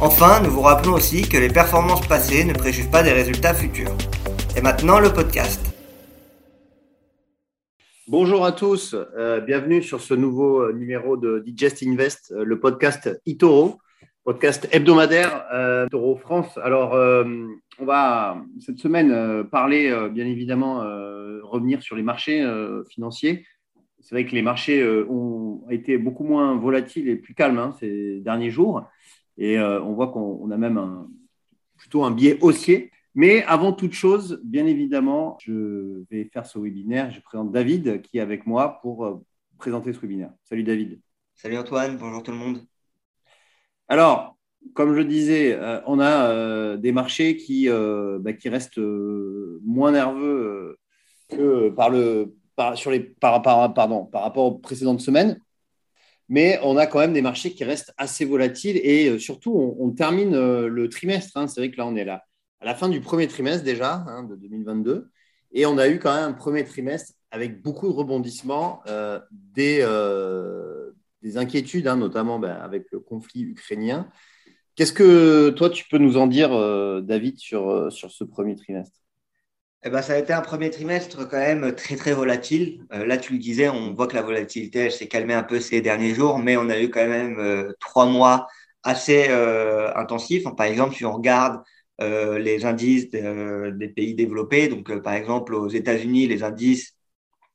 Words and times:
Enfin, 0.00 0.40
nous 0.44 0.50
vous 0.50 0.60
rappelons 0.60 0.92
aussi 0.92 1.22
que 1.22 1.36
les 1.36 1.48
performances 1.48 2.06
passées 2.06 2.44
ne 2.44 2.52
préjugent 2.52 2.88
pas 2.88 3.02
des 3.02 3.10
résultats 3.10 3.52
futurs. 3.52 3.90
Et 4.56 4.60
maintenant, 4.60 5.00
le 5.00 5.12
podcast. 5.12 5.74
Bonjour 8.06 8.44
à 8.44 8.52
tous, 8.52 8.94
euh, 8.94 9.40
bienvenue 9.40 9.82
sur 9.82 10.00
ce 10.00 10.14
nouveau 10.14 10.60
euh, 10.60 10.72
numéro 10.72 11.16
de 11.16 11.40
Digest 11.40 11.82
Invest, 11.82 12.30
euh, 12.30 12.44
le 12.44 12.60
podcast 12.60 13.20
Itoro, 13.26 13.80
podcast 14.22 14.68
hebdomadaire 14.70 15.44
euh, 15.52 15.86
Itoro 15.86 16.14
France. 16.14 16.56
Alors, 16.62 16.92
on 17.80 17.84
va 17.84 18.40
cette 18.60 18.78
semaine 18.78 19.42
parler, 19.50 19.92
bien 20.12 20.26
évidemment, 20.26 20.78
revenir 21.42 21.82
sur 21.82 21.96
les 21.96 22.04
marchés 22.04 22.46
financiers. 22.88 23.44
C'est 23.98 24.14
vrai 24.14 24.24
que 24.24 24.34
les 24.36 24.42
marchés 24.42 24.80
ont 25.08 25.64
été 25.70 25.98
beaucoup 25.98 26.24
moins 26.24 26.54
volatiles 26.56 27.08
et 27.08 27.16
plus 27.16 27.34
calmes 27.34 27.58
hein, 27.58 27.74
ces 27.80 28.20
derniers 28.20 28.50
jours. 28.50 28.86
Et 29.38 29.56
euh, 29.58 29.80
on 29.82 29.94
voit 29.94 30.08
qu'on 30.08 30.50
a 30.50 30.56
même 30.56 31.08
plutôt 31.76 32.02
un 32.02 32.10
biais 32.10 32.38
haussier. 32.42 32.90
Mais 33.14 33.42
avant 33.44 33.72
toute 33.72 33.92
chose, 33.92 34.40
bien 34.44 34.66
évidemment, 34.66 35.38
je 35.40 36.04
vais 36.10 36.24
faire 36.24 36.44
ce 36.44 36.58
webinaire. 36.58 37.10
Je 37.10 37.20
présente 37.20 37.52
David 37.52 38.02
qui 38.02 38.18
est 38.18 38.20
avec 38.20 38.46
moi 38.46 38.80
pour 38.82 39.06
euh, 39.06 39.24
présenter 39.56 39.92
ce 39.92 40.00
webinaire. 40.00 40.32
Salut 40.42 40.64
David. 40.64 41.00
Salut 41.34 41.56
Antoine, 41.56 41.96
bonjour 41.96 42.22
tout 42.22 42.32
le 42.32 42.36
monde. 42.36 42.66
Alors, 43.86 44.36
comme 44.74 44.94
je 44.96 45.02
disais, 45.02 45.52
euh, 45.52 45.80
on 45.86 46.00
a 46.00 46.76
des 46.76 46.90
marchés 46.90 47.36
qui, 47.36 47.68
bah, 47.68 48.32
qui 48.32 48.48
restent 48.48 48.80
moins 49.62 49.92
nerveux 49.92 50.78
que 51.28 51.70
par, 51.70 51.90
le, 51.90 52.34
sur 52.74 52.90
les, 52.90 53.00
par, 53.00 53.40
pardon, 53.40 54.04
par 54.04 54.22
rapport 54.22 54.46
aux 54.46 54.58
précédentes 54.58 55.00
semaines 55.00 55.40
mais 56.28 56.58
on 56.62 56.76
a 56.76 56.86
quand 56.86 56.98
même 56.98 57.12
des 57.12 57.22
marchés 57.22 57.52
qui 57.52 57.64
restent 57.64 57.94
assez 57.96 58.24
volatiles 58.24 58.78
et 58.82 59.08
euh, 59.08 59.18
surtout, 59.18 59.76
on, 59.78 59.90
termine 59.90 60.34
euh, 60.34 60.68
le 60.68 60.88
trimestre. 60.88 61.36
Hein. 61.36 61.46
C'est 61.46 61.60
vrai 61.60 61.70
que 61.70 61.76
là, 61.78 61.86
on 61.86 61.96
est 61.96 62.04
là 62.04 62.24
à 62.60 62.64
la 62.64 62.74
fin 62.74 62.88
du 62.88 63.00
premier 63.00 63.28
trimestre 63.28 63.64
déjà 63.64 64.04
hein, 64.08 64.24
de 64.24 64.34
2022 64.34 65.10
et 65.52 65.64
on 65.64 65.78
a 65.78 65.88
eu 65.88 65.98
quand 65.98 66.12
même 66.12 66.30
un 66.30 66.32
premier 66.32 66.64
trimestre 66.64 67.14
avec 67.30 67.62
beaucoup 67.62 67.86
de 67.88 67.92
rebondissements, 67.92 68.82
euh, 68.88 69.20
des, 69.30 69.78
des, 71.22 71.36
inquiétudes, 71.36 71.86
hein, 71.86 71.96
notamment 71.96 72.38
ben, 72.38 72.56
avec 72.56 72.86
le 72.90 73.00
conflit 73.00 73.42
ukrainien. 73.42 74.08
Qu'est-ce 74.74 74.92
que 74.92 75.50
toi, 75.50 75.70
tu 75.70 75.84
peux 75.88 75.98
nous 75.98 76.16
en 76.16 76.26
dire, 76.26 76.50
David, 77.02 77.38
sur, 77.38 77.92
sur 77.92 78.10
ce 78.10 78.24
premier 78.24 78.56
trimestre? 78.56 78.98
Eh 79.84 79.90
ben, 79.90 80.02
ça 80.02 80.14
a 80.14 80.18
été 80.18 80.32
un 80.32 80.40
premier 80.40 80.70
trimestre 80.70 81.28
quand 81.28 81.38
même 81.38 81.74
très 81.74 81.96
très 81.96 82.12
volatile. 82.12 82.84
Euh, 82.92 83.06
là, 83.06 83.16
tu 83.16 83.34
le 83.34 83.38
disais, 83.38 83.68
on 83.68 83.94
voit 83.94 84.08
que 84.08 84.16
la 84.16 84.22
volatilité 84.22 84.90
s'est 84.90 85.06
calmée 85.08 85.34
un 85.34 85.44
peu 85.44 85.60
ces 85.60 85.80
derniers 85.80 86.14
jours, 86.14 86.38
mais 86.38 86.56
on 86.56 86.68
a 86.68 86.80
eu 86.80 86.90
quand 86.90 87.06
même 87.06 87.38
euh, 87.38 87.72
trois 87.80 88.06
mois 88.06 88.48
assez 88.82 89.26
euh, 89.30 89.94
intensifs. 89.94 90.44
Par 90.56 90.66
exemple, 90.66 90.94
si 90.96 91.04
on 91.04 91.12
regarde 91.12 91.62
les 92.00 92.64
indices 92.64 93.10
des 93.10 93.88
pays 93.88 94.14
développés, 94.14 94.68
donc 94.68 94.96
par 95.02 95.14
exemple 95.14 95.52
aux 95.54 95.68
États-Unis, 95.68 96.28
les 96.28 96.44
indices 96.44 96.94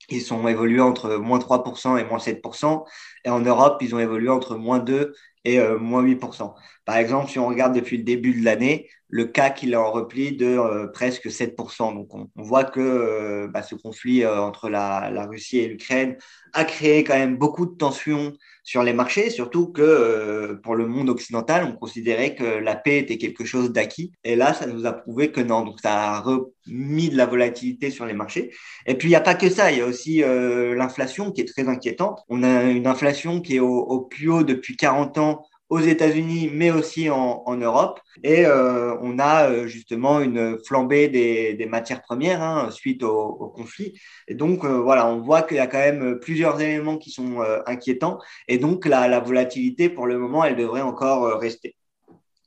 ils 0.10 0.22
sont 0.22 0.48
évolués 0.48 0.82
entre 0.82 1.16
moins 1.16 1.40
3% 1.40 1.98
et 1.98 2.04
moins 2.04 2.20
7%, 2.20 2.86
et 3.26 3.30
en 3.30 3.40
Europe, 3.40 3.78
ils 3.82 3.96
ont 3.96 4.00
évolué 4.00 4.30
entre 4.30 4.56
moins 4.58 4.80
2 4.80 5.14
et 5.46 5.60
moins 5.80 6.04
8%. 6.04 6.54
Par 6.86 6.98
exemple, 6.98 7.30
si 7.30 7.40
on 7.40 7.48
regarde 7.48 7.76
depuis 7.76 7.98
le 7.98 8.04
début 8.04 8.34
de 8.40 8.46
l'année, 8.46 8.88
le 9.14 9.26
CAC 9.26 9.62
il 9.62 9.74
est 9.74 9.76
en 9.76 9.92
repli 9.92 10.36
de 10.36 10.48
euh, 10.48 10.88
presque 10.88 11.28
7%. 11.28 11.94
Donc 11.94 12.14
on, 12.16 12.28
voit 12.36 12.64
que 12.64 12.80
euh, 12.80 13.48
bah, 13.48 13.62
ce 13.62 13.76
conflit 13.76 14.24
euh, 14.24 14.42
entre 14.42 14.70
la, 14.70 15.28
Russie 15.28 15.60
et 15.60 15.68
l'Ukraine 15.68 16.18
a 16.54 16.66
créé 16.66 17.04
quand 17.04 17.14
même 17.14 17.38
beaucoup 17.38 17.68
de 17.68 17.76
tensions 17.76 18.34
sur 18.64 18.82
les 18.82 18.94
marchés, 18.94 19.30
surtout 19.30 19.72
que 19.72 20.60
pour 20.64 20.76
le 20.76 20.88
monde 20.88 21.10
occidental, 21.10 21.66
on 21.66 21.76
considérait 21.76 22.34
que 22.34 22.44
la 22.44 22.76
paix 22.76 22.98
était 23.00 23.18
quelque 23.18 23.44
chose 23.44 23.72
d'acquis. 23.72 24.14
Et 24.24 24.36
là, 24.36 24.54
ça 24.54 24.66
nous 24.66 24.86
a 24.86 24.94
prouvé 24.94 25.32
que 25.32 25.42
non. 25.42 25.64
Donc 25.64 25.80
ça 25.82 26.14
a 26.14 26.20
remis 26.22 27.10
de 27.10 27.18
la 27.18 27.26
volatilité 27.26 27.92
sur 27.92 28.06
les 28.06 28.14
marchés. 28.14 28.52
Et 28.86 28.96
puis 28.96 29.10
il 29.10 29.12
n'y 29.12 29.16
a 29.16 29.22
pas 29.22 29.36
que 29.36 29.50
ça, 29.50 29.72
il 29.72 29.80
y 29.80 29.82
a 29.82 29.86
aussi 29.86 30.20
l'inflation 30.20 31.32
qui 31.32 31.42
est 31.42 31.54
très 31.54 31.68
inquiétante. 31.68 32.22
On 32.30 32.42
a 32.42 32.64
une 32.64 32.88
inflation 32.88 33.42
qui 33.42 33.58
est 33.58 33.60
au 33.60 34.02
plus 34.02 34.30
haut 34.30 34.44
depuis 34.44 34.78
40 34.78 35.18
ans 35.18 35.33
aux 35.74 35.80
États-Unis, 35.80 36.52
mais 36.54 36.70
aussi 36.70 37.10
en, 37.10 37.58
Europe. 37.58 38.00
Et 38.24 38.46
euh, 38.46 38.96
on 39.02 39.18
a 39.18 39.50
euh, 39.50 39.66
justement 39.66 40.20
une 40.20 40.60
flambée 40.64 41.08
des, 41.08 41.66
matières 41.66 42.04
premières 42.04 42.44
hein, 42.44 42.70
suite 42.70 43.02
au, 43.02 43.52
conflit. 43.56 44.00
Et 44.28 44.36
donc, 44.36 44.66
euh, 44.66 44.78
voilà, 44.78 45.08
on 45.08 45.20
voit 45.22 45.42
qu'il 45.42 45.58
y 45.58 45.60
a 45.60 45.66
quand 45.66 45.80
même 45.80 46.20
plusieurs 46.20 46.62
éléments 46.62 46.98
qui 46.98 47.10
sont 47.10 47.40
inquiétants. 47.66 48.20
Et 48.48 48.60
donc, 48.60 48.86
la, 48.86 49.20
volatilité, 49.20 49.90
pour 49.90 50.06
le 50.06 50.20
moment, 50.20 50.44
elle 50.44 50.56
devrait 50.56 50.82
encore 50.82 51.40
rester. 51.40 51.76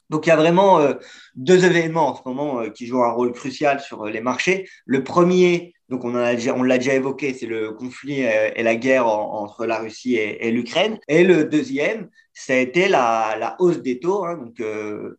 Donc 0.09 0.27
il 0.27 0.29
y 0.29 0.33
a 0.33 0.37
vraiment 0.37 0.89
deux 1.35 1.65
événements 1.65 2.11
en 2.11 2.15
ce 2.15 2.21
moment 2.25 2.71
qui 2.71 2.87
jouent 2.87 3.03
un 3.03 3.11
rôle 3.11 3.33
crucial 3.33 3.81
sur 3.81 4.05
les 4.07 4.21
marchés. 4.21 4.69
Le 4.85 5.03
premier, 5.03 5.75
donc 5.89 6.05
on, 6.05 6.13
l'a 6.13 6.37
déjà 6.37 6.95
évoqué, 6.95 7.35
c'est 7.35 7.47
le 7.47 7.73
conflit 7.73 8.21
et 8.21 8.63
la 8.63 8.77
guerre 8.77 9.09
entre 9.09 9.67
la 9.67 9.81
Russie 9.81 10.15
et, 10.15 10.53
l'Ukraine. 10.53 11.01
Et 11.09 11.25
le 11.25 11.45
deuxième, 11.45 12.09
ça 12.37 12.53
a 12.53 12.57
été 12.57 12.87
la, 12.89 13.57
hausse 13.59 13.81
des 13.81 13.99
taux. 13.99 14.27
Hein, 14.27 14.53
euh, 14.61 15.19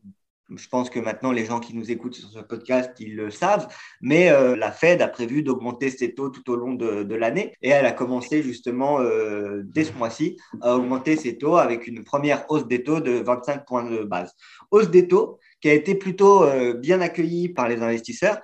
je 0.55 0.67
pense 0.67 0.91
que 0.91 1.00
maintenant, 1.00 1.31
les 1.31 1.45
gens 1.45 1.59
qui 1.59 1.75
nous 1.75 1.89
écoutent 1.89 2.13
sur 2.13 2.29
ce 2.29 2.39
podcast, 2.39 2.91
ils 3.00 3.16
le 3.16 3.31
savent. 3.31 3.67
Mais 4.01 4.29
euh, 4.29 4.55
la 4.55 4.72
Fed 4.72 5.01
a 5.01 5.07
prévu 5.07 5.41
d'augmenter 5.41 5.89
ses 5.89 6.13
taux 6.13 6.29
tout 6.29 6.47
au 6.51 6.55
long 6.55 6.73
de, 6.73 7.01
de 7.01 7.16
l'année. 7.16 7.53
Et 7.63 7.69
elle 7.69 7.88
a 7.88 7.91
commencé 7.91 8.44
justement 8.44 9.01
euh, 9.01 9.63
dès 9.66 9.85
ce 9.85 9.94
mois-ci 9.94 10.38
à 10.61 10.75
augmenter 10.75 11.16
ses 11.16 11.39
taux 11.39 11.57
avec 11.57 11.88
une 11.88 12.03
première 12.03 12.45
hausse 12.50 12.67
des 12.67 12.83
taux 12.83 13.00
de 13.00 13.13
25 13.13 13.66
points 13.66 13.89
de 13.89 14.03
base. 14.03 14.35
Hausse 14.69 14.91
des 14.91 15.07
taux 15.07 15.39
qui 15.59 15.69
a 15.69 15.73
été 15.73 15.95
plutôt 15.95 16.45
bien 16.75 17.01
accueillie 17.01 17.49
par 17.49 17.67
les 17.67 17.81
investisseurs 17.81 18.38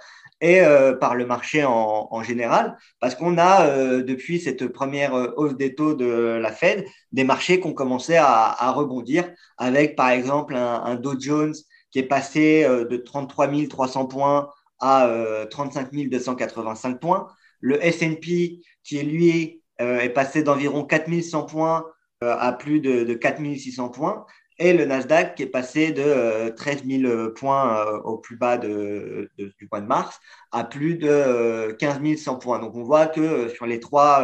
et 0.44 0.60
euh, 0.60 0.94
par 0.94 1.16
le 1.16 1.26
marché 1.26 1.64
en, 1.64 2.22
général, 2.22 2.78
parce 3.00 3.16
qu'on 3.16 3.38
a, 3.38 3.66
euh, 3.66 4.04
depuis 4.04 4.42
cette 4.42 4.68
première 4.68 5.16
euh, 5.16 5.34
hausse 5.38 5.56
des 5.56 5.74
taux 5.74 5.94
de 5.94 6.06
la 6.06 6.52
Fed, 6.52 6.86
des 7.14 7.24
marchés 7.24 7.62
qui 7.62 7.68
ont 7.68 7.74
commencé 7.74 8.18
à, 8.18 8.72
rebondir, 8.72 9.32
avec 9.58 9.96
par 9.96 10.10
exemple 10.10 10.56
un, 10.56 10.84
un, 10.84 10.96
Dow 10.96 11.18
Jones 11.18 11.54
qui 11.92 12.00
est 12.00 12.04
passé 12.04 12.68
de 12.68 12.98
33 12.98 13.48
300 13.70 14.08
points 14.08 14.50
à 14.80 15.08
35 15.50 15.92
285 16.10 17.00
points, 17.00 17.28
le 17.62 17.82
S&P 17.86 18.60
qui 18.84 19.02
lui 19.02 19.62
est 19.78 20.10
passé 20.10 20.44
d'environ 20.44 20.84
4100 20.84 21.44
points 21.44 21.86
à 22.20 22.52
plus 22.52 22.82
de, 22.82 23.04
de 23.04 23.14
4600 23.14 23.90
points, 23.90 24.26
et 24.60 24.74
le 24.74 24.86
Nasdaq 24.86 25.36
qui 25.36 25.44
est 25.44 25.48
passé 25.48 25.92
de 25.92 26.50
13 26.50 26.84
euh, 26.86 27.00
000 27.02 27.30
points 27.34 27.78
euh, 27.78 28.00
au 28.02 28.18
plus 28.18 28.38
bas 28.38 28.58
de, 28.58 29.30
du 29.38 29.68
mois 29.72 29.82
de 29.82 29.88
mars 29.88 30.20
à 30.52 30.64
plus 30.64 30.96
de 30.96 31.72
15 31.80 32.00
euh, 32.04 32.16
100 32.16 32.36
points. 32.38 32.60
Donc 32.60 32.76
on 32.76 32.84
voit 32.84 33.08
que 33.08 33.50
sur 33.50 33.66
les 33.66 33.80
trois 33.80 34.24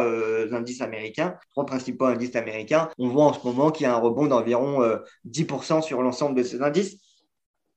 indices 0.52 0.80
américains, 0.80 1.36
trois 1.50 1.66
principaux 1.66 2.06
indices 2.06 2.36
américains, 2.36 2.88
on 2.98 3.08
voit 3.08 3.24
en 3.24 3.32
ce 3.32 3.44
moment 3.46 3.70
qu'il 3.70 3.84
y 3.84 3.86
a 3.86 3.94
un 3.94 3.98
rebond 3.98 4.26
d'environ 4.26 4.80
10% 5.26 5.82
sur 5.82 6.02
l'ensemble 6.02 6.36
de 6.36 6.42
ces 6.42 6.62
indices. 6.62 6.96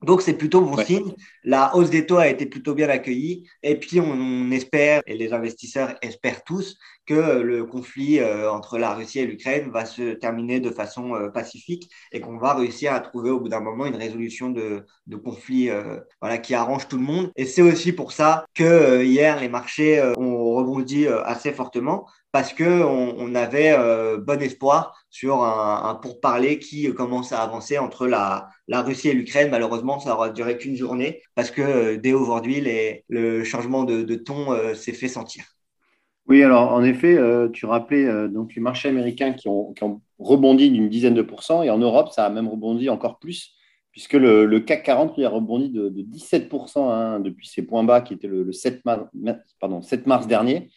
Donc, 0.04 0.22
c'est 0.22 0.34
plutôt 0.34 0.62
bon 0.62 0.78
signe. 0.84 1.14
La 1.44 1.76
hausse 1.76 1.90
des 1.90 2.06
taux 2.06 2.18
a 2.18 2.28
été 2.28 2.46
plutôt 2.46 2.74
bien 2.74 2.90
accueillie. 2.90 3.48
Et 3.64 3.80
puis, 3.80 4.00
on, 4.02 4.52
espère, 4.52 5.02
et 5.08 5.16
les 5.16 5.32
investisseurs 5.32 5.96
espèrent 6.02 6.44
tous, 6.44 6.78
que 7.06 7.42
le 7.42 7.66
conflit 7.66 8.20
euh, 8.20 8.50
entre 8.52 8.78
la 8.78 8.94
Russie 8.94 9.20
et 9.20 9.26
l'Ukraine 9.26 9.70
va 9.72 9.86
se 9.86 10.14
terminer 10.14 10.60
de 10.60 10.70
façon 10.70 11.16
euh, 11.16 11.30
pacifique 11.30 11.90
et 12.12 12.22
qu'on 12.22 12.38
va 12.38 12.54
réussir 12.54 12.94
à 12.94 13.00
trouver 13.00 13.30
au 13.30 13.40
bout 13.40 13.50
d'un 13.50 13.60
moment 13.60 13.86
une 13.86 13.96
résolution 13.96 14.50
de, 14.50 14.86
conflit 15.24 15.70
euh, 15.70 16.00
qui 16.42 16.56
arrange 16.56 16.88
tout 16.88 16.98
le 16.98 17.04
monde. 17.04 17.32
Et 17.36 17.46
c'est 17.46 17.62
aussi 17.62 17.92
pour 17.94 18.12
ça 18.12 18.46
que 18.54 19.04
hier, 19.04 19.40
les 19.40 19.50
marchés 19.50 20.02
ont 20.18 20.56
rebondi 20.56 21.08
assez 21.08 21.52
fortement 21.54 22.08
parce 22.32 22.52
que 22.54 22.84
on, 22.84 23.36
avait 23.36 23.78
bon 24.18 24.42
espoir 24.42 24.98
sur 25.10 25.44
un, 25.44 25.84
un 25.90 25.96
pourparler 25.96 26.60
qui 26.60 26.92
commence 26.94 27.32
à 27.32 27.42
avancer 27.42 27.78
entre 27.78 28.08
la, 28.08 28.50
Russie 28.70 29.10
et 29.10 29.14
l'Ukraine. 29.14 29.50
Malheureusement, 29.52 30.00
ça 30.00 30.16
aura 30.16 30.30
duré 30.30 30.58
qu'une 30.58 30.76
journée 30.76 31.22
parce 31.36 31.52
que 31.52 31.96
dès 31.96 32.14
aujourd'hui, 32.14 32.64
le 33.08 33.44
changement 33.44 33.84
de 33.84 34.16
ton 34.16 34.74
s'est 34.76 34.94
fait 34.94 35.08
sentir. 35.08 35.46
Oui, 36.28 36.42
alors 36.42 36.72
en 36.72 36.84
effet, 36.84 37.18
euh, 37.18 37.50
tu 37.50 37.66
rappelais 37.66 38.06
euh, 38.06 38.30
donc 38.30 38.56
les 38.56 38.62
marchés 38.62 38.88
américains 38.88 39.34
qui 39.34 39.50
ont, 39.50 39.74
rebondi 40.20 40.72
d'une 40.72 40.88
dizaine 40.88 41.16
de 41.16 41.22
pourcents 41.22 41.64
et 41.64 41.70
en 41.70 41.78
Europe, 41.78 42.10
ça 42.14 42.26
a 42.26 42.30
même 42.30 42.48
rebondi 42.48 42.90
encore 42.90 43.20
plus 43.20 43.56
puisque 43.92 44.14
le, 44.14 44.60
CAC 44.62 44.84
40 44.84 45.18
lui 45.18 45.26
a 45.26 45.30
rebondi 45.30 45.70
de, 45.70 45.90
17% 45.90 46.90
hein, 46.90 47.20
depuis 47.20 47.48
ses 47.48 47.62
points 47.62 47.84
bas 47.84 48.02
qui 48.02 48.14
étaient 48.14 48.28
le, 48.28 48.52
7, 48.52 48.84
mars, 48.86 49.06
pardon, 49.60 49.82
7 49.82 50.08
mars 50.08 50.26
dernier. 50.26 50.70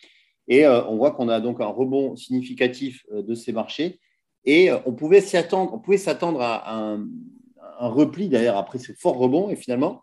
Et 0.48 0.66
euh, 0.66 0.84
on 0.87 0.96
voit 0.96 1.12
qu'on 1.12 1.28
a 1.28 1.40
donc 1.40 1.60
un 1.62 1.66
rebond 1.66 2.14
significatif 2.16 3.06
de 3.10 3.34
ces 3.34 3.52
marchés. 3.52 4.00
Et 4.44 4.70
on 4.84 4.92
pouvait 4.92 5.22
s'attendre, 5.22 5.72
on 5.72 5.78
pouvait 5.78 5.96
s'attendre 5.96 6.42
à 6.42 6.76
un, 6.76 7.08
repli 7.78 8.28
d'ailleurs 8.28 8.58
après 8.58 8.78
ce 8.78 8.92
fort 8.92 9.16
rebond. 9.16 9.49
Et 9.49 9.56
finalement, 9.56 10.02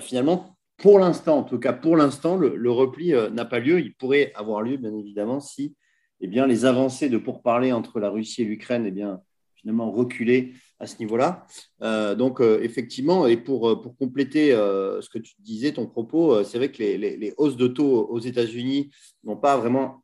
finalement, 0.00 0.55
pour 0.78 0.98
l'instant, 0.98 1.38
en 1.38 1.42
tout 1.42 1.58
cas 1.58 1.72
pour 1.72 1.96
l'instant, 1.96 2.36
le, 2.36 2.70
repli 2.70 3.12
n'a 3.32 3.44
pas 3.44 3.58
lieu. 3.58 3.80
Il 3.80 3.94
pourrait 3.94 4.32
avoir 4.34 4.62
lieu, 4.62 4.76
bien 4.76 4.94
évidemment, 4.94 5.40
si 5.40 5.74
eh 6.20 6.28
bien, 6.28 6.46
les 6.46 6.64
avancées 6.64 7.08
de 7.08 7.18
pourparlers 7.18 7.72
entre 7.72 8.00
la 8.00 8.08
Russie 8.08 8.42
et 8.42 8.44
l'Ukraine 8.44 8.84
eh 8.86 8.90
bien, 8.90 9.20
finalement 9.54 9.90
reculer 9.90 10.54
à 10.78 10.86
ce 10.86 10.98
niveau-là. 10.98 11.46
Euh, 11.82 12.14
donc, 12.14 12.40
euh, 12.40 12.60
effectivement, 12.62 13.26
et 13.26 13.36
pour, 13.36 13.68
euh, 13.68 13.80
pour 13.80 13.96
compléter 13.96 14.50
ce 14.50 15.08
que 15.08 15.18
tu 15.18 15.34
disais, 15.40 15.72
ton 15.72 15.86
propos, 15.86 16.44
c'est 16.44 16.58
vrai 16.58 16.70
que 16.70 16.78
les, 16.78 17.16
les, 17.16 17.34
hausses 17.36 17.56
de 17.56 17.66
taux 17.66 18.06
aux 18.08 18.20
États-Unis 18.20 18.90
n'ont 19.24 19.36
pas 19.36 19.56
vraiment 19.56 20.02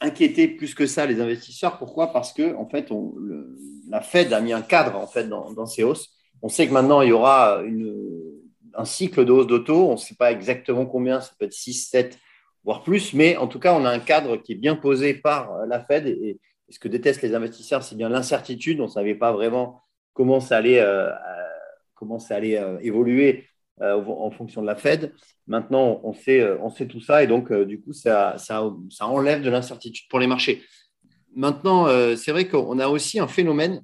inquiété 0.00 0.46
plus 0.48 0.74
que 0.74 0.86
ça 0.86 1.06
les 1.06 1.20
investisseurs. 1.20 1.78
Pourquoi? 1.78 2.08
Parce 2.12 2.32
que, 2.32 2.54
en 2.54 2.68
fait, 2.68 2.90
on, 2.92 3.14
la 3.88 4.00
Fed 4.00 4.32
a 4.32 4.40
mis 4.40 4.52
un 4.52 4.62
cadre 4.62 4.96
en 4.96 5.06
fait, 5.06 5.28
dans, 5.28 5.66
ces 5.66 5.82
hausses. 5.82 6.10
On 6.42 6.48
sait 6.48 6.68
que 6.68 6.72
maintenant, 6.72 7.02
il 7.02 7.08
y 7.08 7.12
aura 7.12 7.62
une, 7.64 7.94
un 8.78 8.84
cycle 8.84 9.24
de 9.24 9.32
hausse. 9.32 9.68
On 9.68 9.92
ne 9.92 9.96
sait 9.96 10.14
pas 10.14 10.32
exactement 10.32 10.86
combien, 10.86 11.20
ça 11.20 11.32
peut 11.38 11.44
être 11.44 11.52
6, 11.52 11.88
7, 11.90 12.18
voire 12.64 12.82
plus, 12.82 13.12
mais 13.12 13.36
en 13.36 13.48
tout 13.48 13.58
cas, 13.58 13.74
on 13.74 13.84
a 13.84 13.90
un 13.90 13.98
cadre 13.98 14.36
qui 14.36 14.52
est 14.52 14.56
bien 14.56 14.76
posé 14.76 15.14
par 15.14 15.66
la 15.66 15.84
Fed. 15.84 16.06
Et, 16.06 16.38
ce 16.70 16.78
que 16.78 16.88
détestent 16.88 17.22
les 17.22 17.34
investisseurs, 17.34 17.82
c'est 17.82 17.96
bien 17.96 18.10
l'incertitude. 18.10 18.78
On 18.80 18.84
ne 18.84 18.90
savait 18.90 19.14
pas 19.14 19.32
vraiment 19.32 19.80
comment 20.12 20.38
ça 20.38 20.58
allait, 20.58 20.80
euh, 20.80 21.10
comment 21.94 22.18
ça 22.18 22.36
allait 22.36 22.58
euh, 22.58 22.78
évoluer 22.82 23.46
euh, 23.80 24.04
en 24.04 24.30
fonction 24.30 24.60
de 24.60 24.66
la 24.66 24.76
Fed. 24.76 25.14
Maintenant, 25.46 25.98
on 26.04 26.12
sait, 26.12 26.46
on 26.60 26.68
sait 26.68 26.86
tout 26.86 27.00
ça 27.00 27.22
et 27.22 27.26
donc, 27.26 27.50
du 27.50 27.80
coup, 27.80 27.94
ça, 27.94 28.36
ça 28.36 28.62
enlève 29.00 29.40
de 29.40 29.48
l'incertitude 29.48 30.08
pour 30.10 30.18
les 30.18 30.26
marchés. 30.26 30.62
Maintenant, 31.34 31.86
c'est 32.16 32.32
vrai 32.32 32.48
qu'on 32.48 32.78
a 32.78 32.88
aussi 32.88 33.18
un 33.18 33.28
phénomène, 33.28 33.82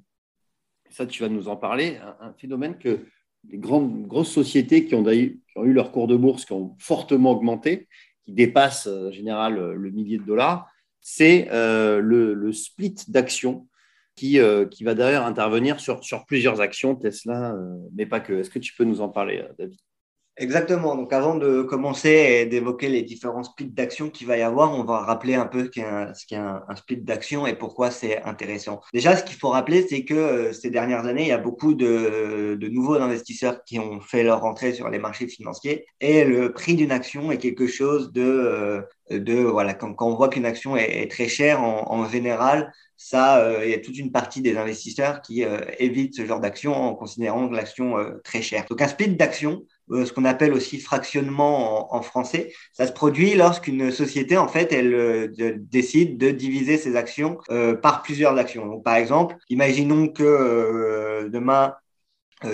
ça 0.91 1.07
tu 1.07 1.23
vas 1.23 1.29
nous 1.29 1.47
en 1.47 1.55
parler, 1.55 1.97
un, 2.19 2.33
phénomène 2.33 2.77
que 2.77 3.07
les 3.49 3.57
grandes, 3.57 4.07
grosses 4.07 4.31
sociétés 4.31 4.85
qui 4.85 4.95
ont, 4.95 5.03
qui 5.03 5.39
eu 5.57 5.73
leur 5.73 5.91
cours 5.91 6.07
de 6.07 6.15
bourse, 6.15 6.45
qui 6.45 6.53
ont 6.53 6.75
fortement 6.79 7.31
augmenté, 7.31 7.87
qui 8.25 8.33
dépassent 8.33 8.87
en 8.87 9.11
général 9.11 9.73
le 9.73 9.91
millier 9.91 10.17
de 10.17 10.23
dollars, 10.23 10.67
c'est 11.01 11.47
le, 11.51 12.33
le, 12.33 12.51
split 12.51 12.95
d'actions 13.07 13.67
qui, 14.15 14.39
euh, 14.39 14.65
qui 14.65 14.83
va 14.83 14.95
d'ailleurs 14.95 15.25
intervenir 15.25 15.79
sur, 15.79 15.99
plusieurs 16.25 16.61
actions 16.61 16.95
Tesla, 16.95 17.53
euh, 17.53 17.75
mais 17.93 18.05
pas 18.05 18.19
que. 18.19 18.33
Est-ce 18.33 18.49
que 18.49 18.59
tu 18.59 18.73
peux 18.73 18.85
nous 18.85 19.01
en 19.01 19.09
parler, 19.09 19.39
euh, 19.39 19.53
David? 19.59 19.77
Exactement. 20.37 20.95
Donc, 20.95 21.13
avant 21.13 21.35
de 21.35 21.61
commencer 21.61 22.09
et 22.09 22.45
d'évoquer 22.45 22.89
les 22.89 23.03
différents 23.03 23.43
splits 23.43 23.67
d'actions 23.67 24.09
qu'il 24.09 24.27
va 24.27 24.37
y 24.37 24.41
avoir, 24.41 24.73
on 24.73 24.83
va 24.83 24.99
rappeler 24.99 25.35
un 25.35 25.45
peu 25.45 25.65
ce 25.65 25.69
qu'est 25.69 26.35
un, 26.35 26.75
split 26.75 26.97
d'action 26.97 27.47
et 27.47 27.55
pourquoi 27.55 27.89
c'est 27.89 28.21
intéressant. 28.23 28.81
Déjà, 28.93 29.15
ce 29.15 29.23
qu'il 29.23 29.37
faut 29.37 29.49
rappeler, 29.49 29.87
c'est 29.87 30.03
que 30.03 30.51
ces 30.51 30.69
dernières 30.69 31.05
années, 31.05 31.21
il 31.21 31.29
y 31.29 31.31
a 31.31 31.37
beaucoup 31.37 31.73
de, 31.73 32.57
nouveaux 32.69 32.95
investisseurs 32.95 33.63
qui 33.63 33.79
ont 33.79 34.01
fait 34.01 34.23
leur 34.23 34.43
entrée 34.43 34.73
sur 34.73 34.89
les 34.89 34.99
marchés 34.99 35.27
financiers 35.27 35.85
et 36.01 36.25
le 36.25 36.51
prix 36.51 36.75
d'une 36.75 36.91
action 36.91 37.31
est 37.31 37.37
quelque 37.37 37.67
chose 37.67 38.11
de, 38.11 38.83
de 39.09 39.35
voilà, 39.35 39.73
quand, 39.73 39.95
on 40.01 40.15
voit 40.15 40.27
qu'une 40.27 40.45
action 40.45 40.75
est, 40.75 41.09
très 41.09 41.29
chère, 41.29 41.63
en 41.63 42.09
général, 42.09 42.73
ça, 43.07 43.37
euh, 43.37 43.63
il 43.63 43.69
y 43.69 43.73
a 43.75 43.77
toute 43.77 43.99
une 43.99 44.11
partie 44.11 44.41
des 44.41 44.57
investisseurs 44.57 45.21
qui 45.21 45.43
euh, 45.43 45.59
évitent 45.77 46.15
ce 46.15 46.25
genre 46.25 46.39
d'action 46.39 46.73
en 46.73 46.95
considérant 46.95 47.47
l'action 47.51 47.99
euh, 47.99 48.19
très 48.23 48.41
chère. 48.41 48.65
Donc 48.67 48.81
un 48.81 48.87
split 48.87 49.09
d'action, 49.09 49.61
ce 49.91 50.11
qu'on 50.11 50.25
appelle 50.25 50.53
aussi 50.53 50.79
fractionnement 50.79 51.93
en, 51.93 52.01
français, 52.01 52.51
ça 52.73 52.87
se 52.87 52.91
produit 52.91 53.35
lorsqu'une 53.35 53.91
société, 53.91 54.39
en 54.39 54.47
fait, 54.47 54.73
elle 54.73 55.31
décide 55.59 56.17
de 56.17 56.31
diviser 56.31 56.77
ses 56.77 56.95
actions 56.95 57.37
par 57.83 58.01
plusieurs 58.01 58.35
actions. 58.39 58.65
Donc 58.65 58.83
par 58.83 58.95
exemple, 58.95 59.35
imaginons 59.49 60.07
que 60.07 61.29
demain, 61.31 61.75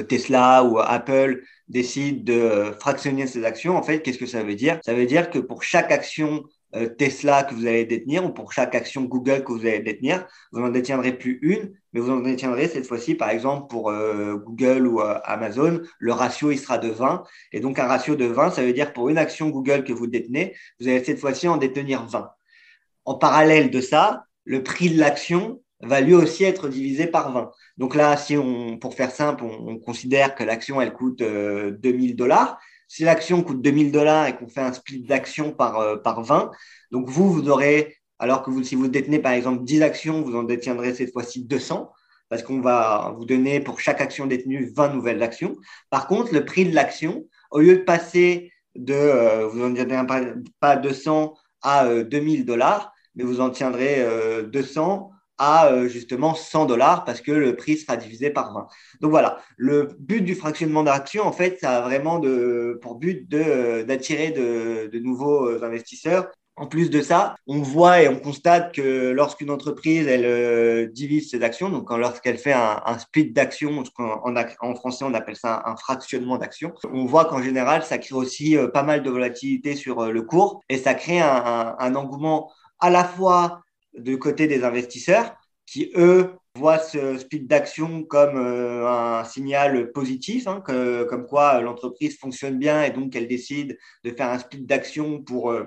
Tesla 0.09 0.65
ou 0.65 0.79
Apple 0.79 1.41
décident 1.69 2.21
de 2.21 2.73
fractionner 2.81 3.27
ses 3.27 3.45
actions. 3.45 3.77
En 3.77 3.83
fait, 3.83 4.01
qu'est-ce 4.01 4.17
que 4.17 4.25
ça 4.25 4.43
veut 4.43 4.55
dire? 4.55 4.81
Ça 4.83 4.93
veut 4.93 5.05
dire 5.05 5.29
que 5.29 5.39
pour 5.39 5.63
chaque 5.63 5.93
action 5.93 6.43
Tesla 6.97 7.43
que 7.43 7.53
vous 7.53 7.65
allez 7.65 7.85
détenir 7.85 8.25
ou 8.25 8.29
pour 8.29 8.53
chaque 8.53 8.75
action 8.75 9.03
Google 9.03 9.43
que 9.43 9.51
vous 9.51 9.65
allez 9.65 9.79
détenir, 9.79 10.25
vous 10.51 10.61
n'en 10.61 10.69
détiendrez 10.69 11.13
plus 11.13 11.39
une, 11.41 11.73
mais 11.93 11.99
vous 11.99 12.09
en 12.09 12.19
détiendrez 12.19 12.67
cette 12.67 12.87
fois-ci, 12.87 13.15
par 13.15 13.29
exemple, 13.29 13.67
pour 13.67 13.89
euh, 13.89 14.35
Google 14.35 14.87
ou 14.87 15.01
euh, 15.01 15.19
Amazon, 15.23 15.81
le 15.99 16.13
ratio, 16.13 16.51
il 16.51 16.57
sera 16.57 16.77
de 16.77 16.89
20. 16.89 17.23
Et 17.51 17.59
donc, 17.59 17.79
un 17.79 17.87
ratio 17.87 18.15
de 18.15 18.25
20, 18.25 18.51
ça 18.51 18.63
veut 18.63 18.73
dire 18.73 18.93
pour 18.93 19.09
une 19.09 19.17
action 19.17 19.49
Google 19.49 19.83
que 19.83 19.93
vous 19.93 20.07
détenez, 20.07 20.55
vous 20.79 20.87
allez 20.87 21.03
cette 21.03 21.19
fois-ci 21.19 21.47
en 21.47 21.57
détenir 21.57 22.05
20. 22.05 22.29
En 23.05 23.15
parallèle 23.15 23.69
de 23.71 23.81
ça, 23.81 24.25
le 24.45 24.63
prix 24.63 24.89
de 24.89 24.99
l'action 24.99 25.61
va 25.81 25.99
lui 25.99 26.13
aussi 26.13 26.43
être 26.43 26.69
divisé 26.69 27.07
par 27.07 27.31
20. 27.33 27.51
Donc 27.77 27.95
là, 27.95 28.15
si 28.15 28.37
on, 28.37 28.77
pour 28.77 28.93
faire 28.93 29.11
simple, 29.11 29.43
on, 29.43 29.79
considère 29.79 30.35
que 30.35 30.43
l'action, 30.43 30.79
elle 30.79 30.93
coûte 30.93 31.23
2000 31.23 32.15
dollars 32.15 32.59
si 32.91 33.05
l'action 33.05 33.41
coûte 33.41 33.61
2000 33.61 33.93
dollars 33.93 34.27
et 34.27 34.35
qu'on 34.35 34.49
fait 34.49 34.59
un 34.59 34.73
split 34.73 35.03
d'action 35.03 35.53
par, 35.53 35.79
euh, 35.79 35.95
par 35.95 36.23
20, 36.23 36.51
donc 36.91 37.07
vous, 37.07 37.31
vous 37.31 37.47
aurez, 37.47 37.95
alors 38.19 38.43
que 38.43 38.51
vous, 38.51 38.63
si 38.63 38.75
vous 38.75 38.89
détenez 38.89 39.19
par 39.19 39.31
exemple 39.31 39.63
10 39.63 39.81
actions, 39.81 40.21
vous 40.21 40.35
en 40.35 40.43
détiendrez 40.43 40.93
cette 40.93 41.13
fois-ci 41.13 41.45
200 41.45 41.89
parce 42.27 42.43
qu'on 42.43 42.59
va 42.59 43.13
vous 43.17 43.23
donner 43.23 43.61
pour 43.61 43.79
chaque 43.79 44.01
action 44.01 44.25
détenue 44.25 44.73
20 44.75 44.93
nouvelles 44.93 45.23
actions. 45.23 45.55
Par 45.89 46.05
contre, 46.07 46.33
le 46.33 46.43
prix 46.43 46.65
de 46.65 46.75
l'action, 46.75 47.23
au 47.49 47.59
lieu 47.59 47.77
de 47.77 47.83
passer 47.83 48.51
de, 48.75 48.93
euh, 48.93 49.47
vous 49.47 49.63
en 49.63 49.73
tiendrez 49.73 50.33
pas 50.59 50.75
200 50.75 51.33
à 51.61 51.87
2000 52.03 52.41
euh, 52.41 52.43
dollars, 52.43 52.91
mais 53.15 53.23
vous 53.23 53.39
en 53.39 53.51
tiendrez 53.51 54.05
200 54.51 55.11
à 55.41 55.71
euh, 55.71 55.87
justement 55.87 56.35
100 56.35 56.67
dollars 56.67 57.03
parce 57.03 57.19
que 57.19 57.31
le 57.31 57.55
prix 57.55 57.75
sera 57.75 57.97
divisé 57.97 58.29
par 58.29 58.53
20. 58.53 58.67
Donc 59.01 59.09
voilà, 59.09 59.39
le 59.57 59.89
but 59.97 60.21
du 60.21 60.35
fractionnement 60.35 60.83
d'actions, 60.83 61.23
en 61.23 61.31
fait, 61.31 61.57
ça 61.59 61.77
a 61.77 61.81
vraiment 61.81 62.19
de, 62.19 62.79
pour 62.83 62.95
but 62.95 63.27
d'attirer 63.27 64.29
de, 64.29 64.87
de, 64.93 64.99
nouveaux 64.99 65.49
euh, 65.49 65.63
investisseurs. 65.63 66.27
En 66.57 66.67
plus 66.67 66.91
de 66.91 67.01
ça, 67.01 67.35
on 67.47 67.59
voit 67.59 68.03
et 68.03 68.07
on 68.07 68.19
constate 68.19 68.75
que 68.75 69.09
lorsqu'une 69.09 69.49
entreprise 69.49 70.05
elle 70.05 70.25
euh, 70.25 70.85
divise 70.85 71.31
ses 71.31 71.41
actions, 71.41 71.69
donc 71.69 71.89
lorsqu'elle 71.89 72.37
fait 72.37 72.53
un, 72.53 72.99
split 72.99 73.31
d'actions, 73.31 73.83
en, 73.97 74.75
français 74.75 75.05
on 75.07 75.13
appelle 75.15 75.37
ça 75.37 75.63
un, 75.65 75.75
fractionnement 75.75 76.37
d'actions, 76.37 76.73
on 76.93 77.05
voit 77.05 77.25
qu'en 77.25 77.41
général 77.41 77.81
ça 77.81 77.97
crée 77.97 78.13
aussi 78.13 78.57
pas 78.73 78.83
mal 78.83 79.01
de 79.01 79.09
volatilité 79.09 79.75
sur 79.75 80.11
le 80.11 80.21
cours 80.21 80.61
et 80.69 80.77
ça 80.77 80.93
crée 80.93 81.21
un 81.21 81.95
engouement 81.95 82.51
à 82.79 82.91
la 82.91 83.05
fois 83.05 83.63
du 83.93 84.19
côté 84.19 84.47
des 84.47 84.63
investisseurs 84.63 85.35
qui, 85.65 85.91
eux, 85.95 86.31
voient 86.55 86.79
ce 86.79 87.17
split 87.17 87.41
d'action 87.41 88.03
comme 88.03 88.35
euh, 88.35 88.87
un 88.87 89.23
signal 89.23 89.91
positif, 89.93 90.47
hein, 90.47 90.61
comme 90.61 91.25
quoi 91.25 91.61
l'entreprise 91.61 92.17
fonctionne 92.19 92.57
bien 92.59 92.83
et 92.83 92.91
donc 92.91 93.15
elle 93.15 93.27
décide 93.27 93.77
de 94.03 94.11
faire 94.11 94.29
un 94.29 94.39
split 94.39 94.61
d'action 94.61 95.21
pour 95.21 95.51
euh, 95.51 95.63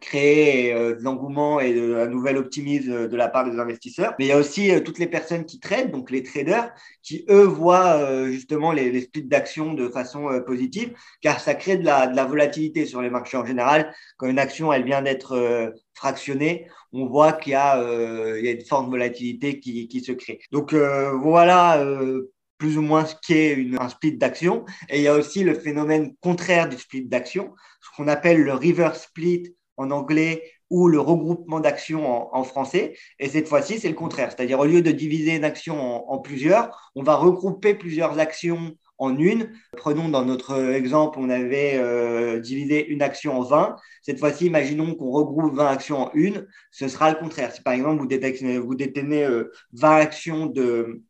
créer 0.00 0.72
euh, 0.72 0.94
de 0.94 1.02
l'engouement 1.02 1.60
et 1.60 1.74
de, 1.74 1.94
un 1.96 2.06
nouvel 2.06 2.36
optimisme 2.36 3.08
de 3.08 3.16
la 3.16 3.28
part 3.28 3.50
des 3.50 3.58
investisseurs. 3.58 4.14
Mais 4.18 4.26
il 4.26 4.28
y 4.28 4.32
a 4.32 4.38
aussi 4.38 4.70
toutes 4.84 4.98
les 4.98 5.06
personnes 5.06 5.44
qui 5.44 5.60
traitent, 5.60 5.90
donc 5.90 6.10
les 6.10 6.22
traders, 6.22 6.72
qui 7.02 7.24
eux 7.30 7.44
voient 7.44 8.28
justement 8.30 8.72
les, 8.72 9.00
splits 9.00 9.24
d'action 9.24 9.74
de 9.74 9.88
façon 9.88 10.28
positive, 10.46 10.94
car 11.20 11.40
ça 11.40 11.54
crée 11.54 11.76
de 11.76 11.84
la, 11.84 12.24
volatilité 12.24 12.86
sur 12.86 13.02
les 13.02 13.10
marchés 13.10 13.36
en 13.36 13.46
général. 13.46 13.92
Quand 14.16 14.26
une 14.26 14.38
action 14.38 14.72
elle 14.72 14.84
vient 14.84 15.02
d'être 15.02 15.72
fractionnée, 15.94 16.66
on 16.92 17.06
voit 17.06 17.32
qu'il 17.32 17.52
y, 17.52 17.54
a, 17.54 17.80
euh, 17.80 18.40
y 18.40 18.48
a 18.48 18.52
une 18.52 18.64
forte 18.64 18.88
volatilité 18.88 19.60
qui, 19.60 20.04
se 20.04 20.12
crée. 20.12 20.40
Donc 20.52 20.72
euh, 20.72 21.12
voilà 21.12 21.80
euh, 21.80 22.32
plus 22.56 22.78
ou 22.78 22.82
moins 22.82 23.04
ce 23.04 23.14
qu'est 23.26 23.66
un 23.78 23.88
split 23.88 24.16
d'action. 24.16 24.64
Et 24.88 24.98
il 24.98 25.02
y 25.02 25.08
a 25.08 25.14
aussi 25.14 25.44
le 25.44 25.54
phénomène 25.54 26.14
contraire 26.20 26.68
du 26.68 26.78
split 26.78 27.04
d'action, 27.04 27.54
ce 27.80 27.88
qu'on 27.96 28.08
appelle 28.08 28.42
le 28.42 28.54
reverse 28.54 29.04
split 29.04 29.54
en 29.78 29.90
anglais 29.90 30.42
ou 30.70 30.88
le 30.88 31.00
regroupement 31.00 31.60
d'actions 31.60 32.34
en, 32.34 32.44
français. 32.44 32.94
Et 33.18 33.28
cette 33.28 33.48
fois-ci, 33.48 33.78
c'est 33.78 33.88
le 33.88 33.94
contraire. 33.94 34.30
C'est-à-dire, 34.30 34.60
au 34.60 34.66
lieu 34.66 34.82
de 34.82 34.90
diviser 34.90 35.36
une 35.36 35.44
action 35.44 36.10
en, 36.10 36.18
plusieurs, 36.18 36.92
on 36.94 37.02
va 37.02 37.16
regrouper 37.16 37.74
plusieurs 37.74 38.18
actions 38.18 38.76
en 38.98 39.16
une. 39.16 39.52
Prenons 39.76 40.08
dans 40.08 40.24
notre 40.24 40.58
exemple, 40.74 41.18
on 41.20 41.30
avait 41.30 41.76
euh, 41.76 42.40
divisé 42.40 42.86
une 42.88 43.00
action 43.00 43.38
en 43.38 43.42
20. 43.42 43.76
Cette 44.02 44.18
fois-ci, 44.18 44.46
imaginons 44.46 44.94
qu'on 44.94 45.10
regroupe 45.10 45.54
20 45.54 45.66
actions 45.68 45.98
en 46.02 46.10
une. 46.14 46.46
Ce 46.70 46.88
sera 46.88 47.10
le 47.10 47.16
contraire. 47.16 47.52
Si 47.52 47.62
par 47.62 47.72
exemple, 47.72 48.00
vous 48.00 48.08
détenez, 48.08 48.58
vous 48.58 48.74
détenez 48.74 49.24
20 49.24 49.30
euh, 49.30 50.02
actions 50.02 50.46
de, 50.46 51.02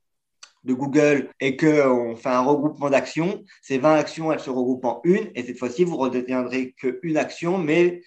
de 0.65 0.75
Google 0.75 1.31
et 1.41 1.57
qu'on 1.57 2.15
fait 2.15 2.29
un 2.29 2.43
regroupement 2.43 2.91
d'actions, 2.91 3.43
ces 3.63 3.79
20 3.79 3.95
actions, 3.95 4.33
elles 4.33 4.41
se 4.41 4.51
regroupent 4.51 4.85
en 4.85 5.01
une. 5.05 5.31
Et 5.35 5.43
cette 5.43 5.59
fois-ci, 5.59 5.85
vous 5.85 5.97
ne 5.97 6.01
retiendrez 6.01 6.75
qu'une 6.75 7.17
action, 7.17 7.59
mais 7.59 8.03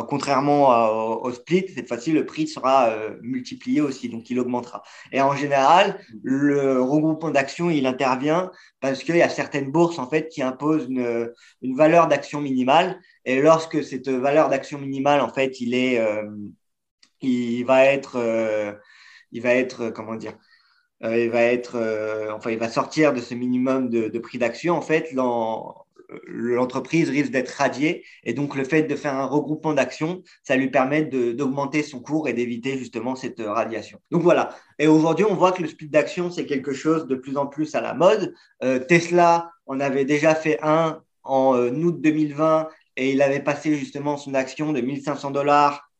contrairement 0.00 1.22
au, 1.22 1.30
split, 1.32 1.66
cette 1.74 1.86
fois-ci, 1.86 2.12
le 2.12 2.24
prix 2.24 2.48
sera 2.48 2.88
euh, 2.88 3.18
multiplié 3.20 3.82
aussi, 3.82 4.08
donc 4.08 4.30
il 4.30 4.40
augmentera. 4.40 4.82
Et 5.12 5.20
en 5.20 5.36
général, 5.36 6.00
le 6.22 6.80
regroupement 6.80 7.30
d'actions, 7.30 7.68
il 7.68 7.86
intervient 7.86 8.50
parce 8.80 9.02
qu'il 9.04 9.16
y 9.16 9.22
a 9.22 9.28
certaines 9.28 9.70
bourses 9.70 9.98
en 9.98 10.08
fait 10.08 10.28
qui 10.28 10.42
imposent 10.42 10.86
une, 10.88 11.30
valeur 11.74 12.08
d'action 12.08 12.40
minimale. 12.40 12.98
Et 13.26 13.42
lorsque 13.42 13.84
cette 13.84 14.08
valeur 14.08 14.48
d'action 14.48 14.78
minimale, 14.78 15.20
en 15.20 15.32
fait, 15.32 15.60
il 15.60 15.74
est, 15.74 15.98
euh, 15.98 16.22
il 17.20 17.64
va 17.64 17.84
être, 17.84 18.16
euh, 18.16 18.72
il 19.30 19.42
va 19.42 19.54
être, 19.54 19.90
comment 19.90 20.16
dire, 20.16 20.34
il 21.02 21.30
va 21.30 21.42
être, 21.42 21.76
enfin, 22.32 22.50
il 22.50 22.58
va 22.58 22.68
sortir 22.68 23.12
de 23.12 23.20
ce 23.20 23.34
minimum 23.34 23.90
de, 23.90 24.08
de 24.08 24.18
prix 24.20 24.38
d'action. 24.38 24.76
En 24.76 24.82
fait, 24.82 25.12
l'entreprise 26.26 27.08
risque 27.10 27.30
d'être 27.30 27.50
radiée. 27.50 28.04
Et 28.24 28.34
donc, 28.34 28.54
le 28.54 28.64
fait 28.64 28.82
de 28.82 28.96
faire 28.96 29.14
un 29.14 29.26
regroupement 29.26 29.72
d'actions, 29.72 30.22
ça 30.42 30.56
lui 30.56 30.70
permet 30.70 31.02
d'augmenter 31.02 31.82
son 31.82 32.00
cours 32.00 32.28
et 32.28 32.32
d'éviter 32.32 32.78
justement 32.78 33.16
cette 33.16 33.40
radiation. 33.40 33.98
Donc 34.10 34.22
voilà. 34.22 34.50
Et 34.78 34.86
aujourd'hui, 34.86 35.24
on 35.28 35.34
voit 35.34 35.52
que 35.52 35.62
le 35.62 35.68
split 35.68 35.88
d'action, 35.88 36.30
c'est 36.30 36.46
quelque 36.46 36.72
chose 36.72 37.06
de 37.06 37.14
plus 37.14 37.36
en 37.36 37.46
plus 37.46 37.74
à 37.74 37.80
la 37.80 37.94
mode. 37.94 38.34
Euh, 38.62 38.78
Tesla 38.78 39.52
on 39.66 39.80
avait 39.80 40.04
déjà 40.04 40.34
fait 40.34 40.58
un 40.62 41.02
en 41.24 41.54
euh, 41.56 41.70
août 41.70 42.00
2020 42.00 42.68
et 42.96 43.12
il 43.12 43.22
avait 43.22 43.40
passé 43.40 43.76
justement 43.76 44.16
son 44.16 44.34
action 44.34 44.72
de 44.72 44.80
1500 44.80 45.30
dollars 45.30 45.90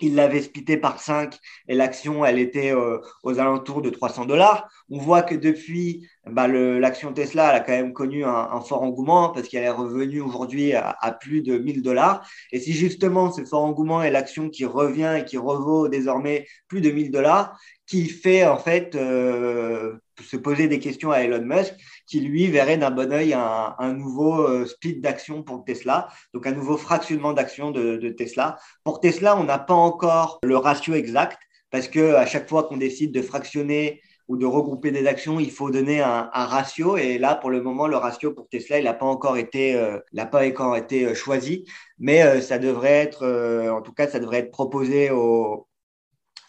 il 0.00 0.14
l'avait 0.14 0.42
splitté 0.42 0.76
par 0.76 1.00
5 1.00 1.38
et 1.68 1.74
l'action, 1.74 2.24
elle 2.24 2.38
était 2.38 2.74
euh, 2.74 2.98
aux 3.22 3.38
alentours 3.38 3.82
de 3.82 3.90
300 3.90 4.26
dollars. 4.26 4.68
On 4.90 4.98
voit 4.98 5.22
que 5.22 5.34
depuis, 5.34 6.08
bah, 6.26 6.48
l'action 6.48 7.12
Tesla, 7.12 7.50
elle 7.50 7.56
a 7.56 7.60
quand 7.60 7.72
même 7.72 7.92
connu 7.92 8.24
un, 8.24 8.60
fort 8.60 8.82
engouement 8.82 9.30
parce 9.30 9.48
qu'elle 9.48 9.64
est 9.64 9.70
revenue 9.70 10.20
aujourd'hui 10.20 10.74
à, 10.74 11.18
plus 11.20 11.42
de 11.42 11.58
1000 11.58 11.82
dollars. 11.82 12.26
Et 12.52 12.60
si 12.60 12.72
justement 12.72 13.32
ce 13.32 13.44
fort 13.44 13.64
engouement 13.64 14.02
est 14.02 14.10
l'action 14.10 14.48
qui 14.48 14.64
revient 14.64 15.16
et 15.18 15.24
qui 15.24 15.38
revaut 15.38 15.88
désormais 15.88 16.46
plus 16.68 16.80
de 16.80 16.90
1000 16.90 17.10
dollars, 17.10 17.58
qui 17.90 18.08
fait 18.08 18.46
en 18.46 18.56
fait 18.56 18.94
euh, 18.94 19.94
se 20.22 20.36
poser 20.36 20.68
des 20.68 20.78
questions 20.78 21.10
à 21.10 21.22
Elon 21.22 21.42
Musk, 21.42 21.74
qui 22.06 22.20
lui 22.20 22.46
verrait 22.46 22.78
d'un 22.78 22.92
bon 22.92 23.12
oeil 23.12 23.34
un, 23.34 23.92
nouveau 23.94 24.42
euh, 24.42 24.64
split 24.64 25.00
d'action 25.00 25.42
pour 25.42 25.64
Tesla, 25.64 26.08
donc 26.32 26.46
un 26.46 26.52
nouveau 26.52 26.76
fractionnement 26.76 27.32
d'action 27.32 27.72
de, 27.72 28.08
Tesla. 28.10 28.58
Pour 28.84 29.00
Tesla, 29.00 29.36
on 29.36 29.42
n'a 29.42 29.58
pas 29.58 29.74
encore 29.74 30.38
le 30.44 30.56
ratio 30.56 30.94
exact 30.94 31.40
parce 31.72 31.88
que 31.88 32.14
à 32.14 32.26
chaque 32.26 32.48
fois 32.48 32.62
qu'on 32.62 32.76
décide 32.76 33.12
de 33.12 33.22
fractionner 33.22 34.00
ou 34.28 34.36
de 34.36 34.46
regrouper 34.46 34.92
des 34.92 35.08
actions, 35.08 35.40
il 35.40 35.50
faut 35.50 35.70
donner 35.70 36.00
un, 36.00 36.28
ratio. 36.32 36.96
Et 36.96 37.18
là, 37.18 37.34
pour 37.34 37.50
le 37.50 37.60
moment, 37.60 37.88
le 37.88 37.96
ratio 37.96 38.32
pour 38.32 38.48
Tesla, 38.48 38.78
il 38.78 38.84
n'a 38.84 38.94
pas 38.94 39.06
encore 39.06 39.36
été, 39.36 39.74
euh, 39.74 39.98
pas 40.30 40.46
encore 40.46 40.76
été 40.76 41.06
euh, 41.06 41.14
choisi, 41.14 41.64
mais 41.98 42.40
ça 42.40 42.60
devrait 42.60 43.00
être, 43.00 43.26
en 43.68 43.82
tout 43.82 43.92
cas, 43.92 44.06
ça 44.06 44.20
devrait 44.20 44.38
être 44.38 44.52
proposé 44.52 45.10
au, 45.10 45.66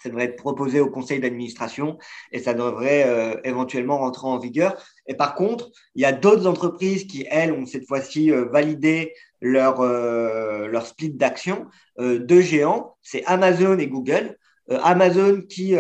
ça 0.02 0.10
devrait 0.10 0.26
être 0.26 0.36
proposé 0.36 0.80
au 0.80 0.90
conseil 0.90 1.20
d'administration 1.20 1.98
et 2.32 2.40
ça 2.40 2.54
devrait 2.54 3.04
euh, 3.06 3.36
éventuellement 3.44 4.00
rentrer 4.00 4.28
en 4.28 4.40
vigueur. 4.40 4.84
Et 5.08 5.14
par 5.14 5.36
contre, 5.36 5.70
il 5.96 6.02
y 6.02 6.06
a 6.06 6.12
d'autres 6.12 6.48
entreprises 6.48 7.06
qui, 7.06 7.26
elles, 7.30 7.52
ont 7.52 7.66
cette 7.66 7.88
fois-ci 7.88 8.32
euh, 8.32 8.46
validé 8.46 9.14
leur, 9.42 9.82
euh, 9.82 10.68
leur 10.68 10.86
split 10.86 11.12
d'action. 11.12 11.66
deux 12.00 12.42
géants, 12.42 12.96
c'est 13.02 13.24
Amazon 13.26 13.78
et 13.78 13.88
Google. 13.88 14.38
Amazon 14.70 15.42
qui, 15.42 15.74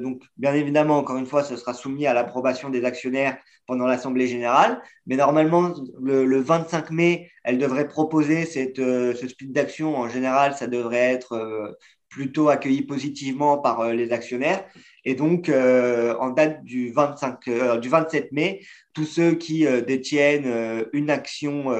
donc 0.00 0.22
bien 0.36 0.54
évidemment, 0.54 0.98
encore 0.98 1.16
une 1.16 1.26
fois, 1.26 1.42
ce 1.42 1.56
sera 1.56 1.74
soumis 1.74 2.06
à 2.06 2.14
l'approbation 2.14 2.68
des 2.68 2.84
actionnaires 2.84 3.36
pendant 3.66 3.86
l'Assemblée 3.86 4.28
générale, 4.28 4.80
mais 5.06 5.16
normalement, 5.16 5.74
le, 6.00 6.40
25 6.40 6.90
mai, 6.90 7.30
elle 7.42 7.58
devrait 7.58 7.88
proposer 7.88 8.44
cette, 8.44 8.76
ce 8.76 9.28
split 9.28 9.48
d'action. 9.48 9.96
En 9.96 10.08
général, 10.08 10.54
ça 10.54 10.68
devrait 10.68 11.12
être 11.14 11.76
plutôt 12.08 12.48
accueilli 12.48 12.82
positivement 12.82 13.58
par 13.58 13.80
euh, 13.80 13.92
les 13.92 14.12
actionnaires. 14.12 14.64
Et 15.04 15.14
donc, 15.14 15.48
euh, 15.48 16.14
en 16.18 16.30
date 16.30 16.64
du, 16.64 16.90
25, 16.90 17.48
euh, 17.48 17.78
du 17.78 17.88
27 17.88 18.32
mai, 18.32 18.60
tous 18.92 19.04
ceux 19.04 19.34
qui 19.34 19.64
détiennent 19.86 20.84
une 20.92 21.08
action 21.08 21.70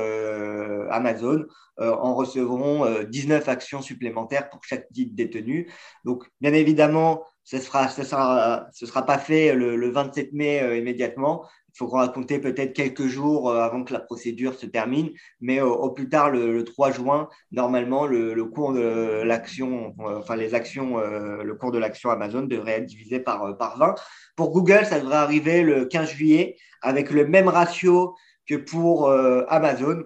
Amazon 0.88 1.46
en 1.78 2.14
recevront 2.14 2.86
19 3.02 3.48
actions 3.48 3.82
supplémentaires 3.82 4.48
pour 4.48 4.62
chaque 4.62 4.88
titre 4.92 5.16
détenu. 5.16 5.68
Donc, 6.04 6.24
bien 6.40 6.52
évidemment, 6.52 7.24
ce 7.42 7.56
ne 7.56 7.60
sera, 7.60 7.88
ce 7.88 8.04
sera, 8.04 8.68
ce 8.72 8.86
sera 8.86 9.04
pas 9.04 9.18
fait 9.18 9.52
le, 9.52 9.74
le 9.74 9.90
27 9.90 10.32
mai 10.32 10.78
immédiatement, 10.78 11.44
il 11.78 11.84
faudra 11.86 12.00
raconter 12.00 12.40
peut-être 12.40 12.72
quelques 12.72 13.06
jours 13.06 13.50
euh, 13.50 13.60
avant 13.60 13.84
que 13.84 13.92
la 13.92 14.00
procédure 14.00 14.54
se 14.54 14.66
termine, 14.66 15.10
mais 15.40 15.60
au, 15.60 15.90
plus 15.90 16.08
tard 16.08 16.28
le, 16.28 16.64
3 16.64 16.90
juin, 16.90 17.28
normalement, 17.52 18.04
le, 18.04 18.44
cours 18.46 18.72
de 18.72 19.22
l'action, 19.22 19.94
euh, 20.00 20.18
enfin 20.18 20.34
les 20.34 20.54
actions, 20.54 20.98
euh, 20.98 21.44
le 21.44 21.54
cours 21.54 21.70
de 21.70 21.78
l'action 21.78 22.10
Amazon 22.10 22.42
devrait 22.42 22.80
être 22.80 22.86
divisé 22.86 23.20
par, 23.20 23.56
par 23.58 23.78
20. 23.78 23.94
Pour 24.34 24.50
Google, 24.50 24.86
ça 24.86 24.98
devrait 24.98 25.18
arriver 25.18 25.62
le 25.62 25.84
15 25.84 26.10
juillet 26.10 26.56
avec 26.82 27.12
le 27.12 27.28
même 27.28 27.46
ratio 27.46 28.16
que 28.48 28.56
pour 28.56 29.08
Amazon. 29.48 30.02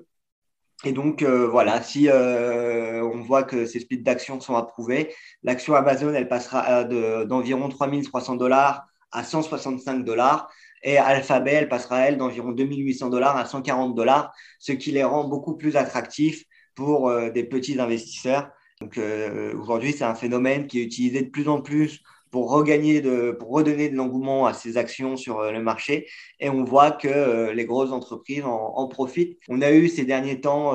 Et 0.84 0.92
donc, 0.92 1.22
voilà, 1.22 1.80
si 1.80 2.08
on 2.10 3.20
voit 3.20 3.44
que 3.44 3.64
ces 3.64 3.80
splits 3.80 4.02
d'actions 4.02 4.40
sont 4.40 4.56
approuvés, 4.56 5.14
l'action 5.42 5.74
Amazon, 5.74 6.12
elle 6.12 6.28
passera 6.28 6.84
d'environ 6.84 7.68
3300 7.68 8.36
dollars 8.36 8.86
à 9.12 9.24
165 9.24 10.04
dollars. 10.04 10.50
Et 10.82 10.98
Alphabet, 10.98 11.52
elle 11.52 11.68
passera, 11.68 12.00
elle, 12.08 12.16
d'environ 12.16 12.52
2800 12.52 13.10
dollars 13.10 13.36
à 13.36 13.44
140 13.44 13.94
dollars, 13.94 14.32
ce 14.58 14.72
qui 14.72 14.90
les 14.90 15.04
rend 15.04 15.24
beaucoup 15.24 15.56
plus 15.56 15.76
attractifs 15.76 16.44
pour 16.74 17.08
euh, 17.08 17.30
des 17.30 17.44
petits 17.44 17.78
investisseurs. 17.80 18.50
Donc 18.80 18.98
euh, 18.98 19.54
aujourd'hui, 19.58 19.92
c'est 19.92 20.04
un 20.04 20.14
phénomène 20.14 20.66
qui 20.66 20.80
est 20.80 20.84
utilisé 20.84 21.22
de 21.22 21.30
plus 21.30 21.48
en 21.48 21.60
plus 21.60 22.00
pour 22.32 22.50
regagner 22.50 23.02
de, 23.02 23.30
pour 23.30 23.50
redonner 23.50 23.90
de 23.90 23.94
l'engouement 23.94 24.46
à 24.46 24.54
ces 24.54 24.78
actions 24.78 25.16
sur 25.16 25.40
euh, 25.40 25.52
le 25.52 25.62
marché. 25.62 26.08
Et 26.40 26.48
on 26.48 26.64
voit 26.64 26.90
que 26.90 27.50
les 27.52 27.66
grosses 27.66 27.92
entreprises 27.92 28.42
en, 28.44 28.88
profitent. 28.88 29.38
On 29.48 29.60
a 29.62 29.70
eu 29.70 29.88
ces 29.88 30.04
derniers 30.04 30.40
temps, 30.40 30.74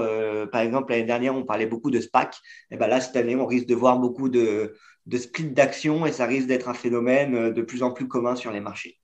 par 0.52 0.62
exemple 0.62 0.92
l'année 0.92 1.06
dernière, 1.06 1.36
on 1.36 1.44
parlait 1.44 1.66
beaucoup 1.66 1.92
de 1.92 2.00
SPAC. 2.00 2.36
Et 2.72 2.78
ben 2.78 2.88
là, 2.88 3.02
cette 3.02 3.16
année, 3.16 3.36
on 3.36 3.46
risque 3.46 3.68
de 3.68 3.76
voir 3.76 4.00
beaucoup 4.00 4.30
de, 4.30 4.76
de 5.08 5.18
split 5.18 5.52
d'actions 5.52 6.06
et 6.06 6.12
ça 6.12 6.26
risque 6.26 6.48
d'être 6.48 6.70
un 6.70 6.74
phénomène 6.74 7.52
de 7.52 7.62
plus 7.62 7.84
en 7.84 7.92
plus 7.92 8.08
commun 8.08 8.36
sur 8.36 8.52
les 8.52 8.62
marchés. 8.62 8.97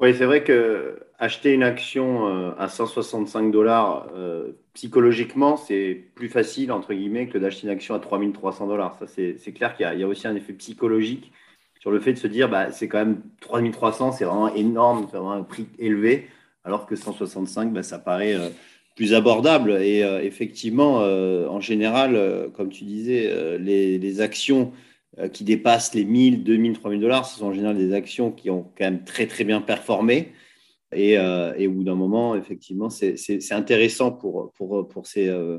Oui, 0.00 0.14
c'est 0.14 0.24
vrai 0.24 0.44
que 0.44 0.98
acheter 1.18 1.52
une 1.52 1.64
action 1.64 2.28
euh, 2.28 2.52
à 2.58 2.68
165 2.68 3.50
dollars, 3.50 4.08
euh, 4.14 4.52
psychologiquement, 4.74 5.56
c'est 5.56 5.94
plus 6.14 6.28
facile, 6.28 6.70
entre 6.70 6.94
guillemets, 6.94 7.28
que 7.28 7.38
d'acheter 7.38 7.66
une 7.66 7.72
action 7.72 7.94
à 7.94 7.98
3300 7.98 8.68
dollars. 8.68 8.98
C'est 9.06 9.52
clair 9.52 9.76
qu'il 9.76 9.84
y, 9.98 10.02
a 10.02 10.06
aussi 10.06 10.28
un 10.28 10.36
effet 10.36 10.52
psychologique 10.52 11.32
sur 11.80 11.90
le 11.90 12.00
fait 12.00 12.12
de 12.12 12.18
se 12.18 12.28
dire, 12.28 12.48
bah, 12.48 12.70
c'est 12.70 12.88
quand 12.88 12.98
même 12.98 13.20
3300, 13.40 14.12
c'est 14.12 14.24
vraiment 14.24 14.54
énorme, 14.54 15.06
c'est 15.10 15.16
vraiment 15.16 15.32
un 15.32 15.42
prix 15.42 15.68
élevé, 15.78 16.28
alors 16.64 16.86
que 16.86 16.96
165, 16.96 17.72
bah, 17.72 17.82
ça 17.82 17.98
paraît 17.98 18.34
euh, 18.34 18.48
plus 18.96 19.14
abordable. 19.14 19.72
Et 19.82 20.00
effectivement, 20.22 20.96
en 20.96 21.60
général, 21.60 22.50
comme 22.56 22.68
tu 22.68 22.82
disais, 22.82 23.56
les, 23.60 24.20
actions 24.20 24.72
qui 25.32 25.44
dépassent 25.44 25.94
les 25.94 26.04
1000, 26.04 26.44
2000, 26.44 26.78
3000 26.78 27.00
dollars. 27.00 27.26
Ce 27.26 27.38
sont 27.38 27.46
en 27.46 27.52
général 27.52 27.76
des 27.76 27.92
actions 27.92 28.30
qui 28.30 28.50
ont 28.50 28.70
quand 28.76 28.84
même 28.84 29.04
très, 29.04 29.26
très 29.26 29.44
bien 29.44 29.60
performé. 29.60 30.32
Et, 30.92 31.18
euh, 31.18 31.54
au 31.66 31.70
bout 31.70 31.84
d'un 31.84 31.94
moment, 31.94 32.36
effectivement, 32.36 32.88
c'est 32.90 33.52
intéressant 33.52 34.12
pour, 34.12 34.52
pour, 34.52 34.88
pour 34.88 35.06
ces. 35.06 35.28
Euh, 35.28 35.58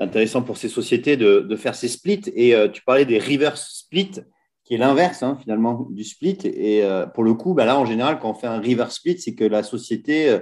intéressant 0.00 0.42
pour 0.42 0.56
ces 0.56 0.68
sociétés 0.68 1.16
de, 1.16 1.40
de, 1.40 1.56
faire 1.56 1.76
ces 1.76 1.86
splits. 1.86 2.22
Et 2.34 2.54
tu 2.72 2.82
parlais 2.82 3.04
des 3.04 3.20
reverse 3.20 3.84
splits, 3.84 4.22
qui 4.64 4.74
est 4.74 4.78
l'inverse 4.78 5.22
hein, 5.22 5.38
finalement 5.40 5.86
du 5.90 6.02
split. 6.02 6.38
Et 6.42 6.82
pour 7.14 7.22
le 7.22 7.34
coup, 7.34 7.54
bah 7.54 7.64
là, 7.64 7.78
en 7.78 7.86
général, 7.86 8.18
quand 8.18 8.30
on 8.30 8.34
fait 8.34 8.48
un 8.48 8.60
reverse 8.60 8.96
split, 8.96 9.18
c'est 9.18 9.36
que 9.36 9.44
la 9.44 9.62
société 9.62 10.36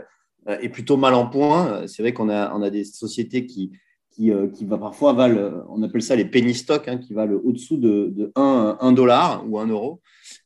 est 0.46 0.68
plutôt 0.70 0.96
mal 0.96 1.12
en 1.12 1.26
point. 1.26 1.86
C'est 1.86 2.00
vrai 2.00 2.14
qu'on 2.14 2.30
a, 2.30 2.50
on 2.56 2.62
a 2.62 2.70
des 2.70 2.84
sociétés 2.84 3.44
qui, 3.44 3.72
qui, 4.12 4.30
euh, 4.30 4.48
qui 4.48 4.64
va 4.64 4.78
parfois 4.78 5.12
valent, 5.12 5.64
on 5.68 5.82
appelle 5.82 6.02
ça 6.02 6.16
les 6.16 6.24
penny 6.24 6.54
stocks, 6.54 6.88
hein, 6.88 6.98
qui 6.98 7.14
valent 7.14 7.40
au-dessous 7.44 7.76
de, 7.76 8.12
de 8.14 8.32
1, 8.34 8.92
dollar 8.92 9.44
ou 9.48 9.58
1 9.58 9.66
euro. 9.66 10.00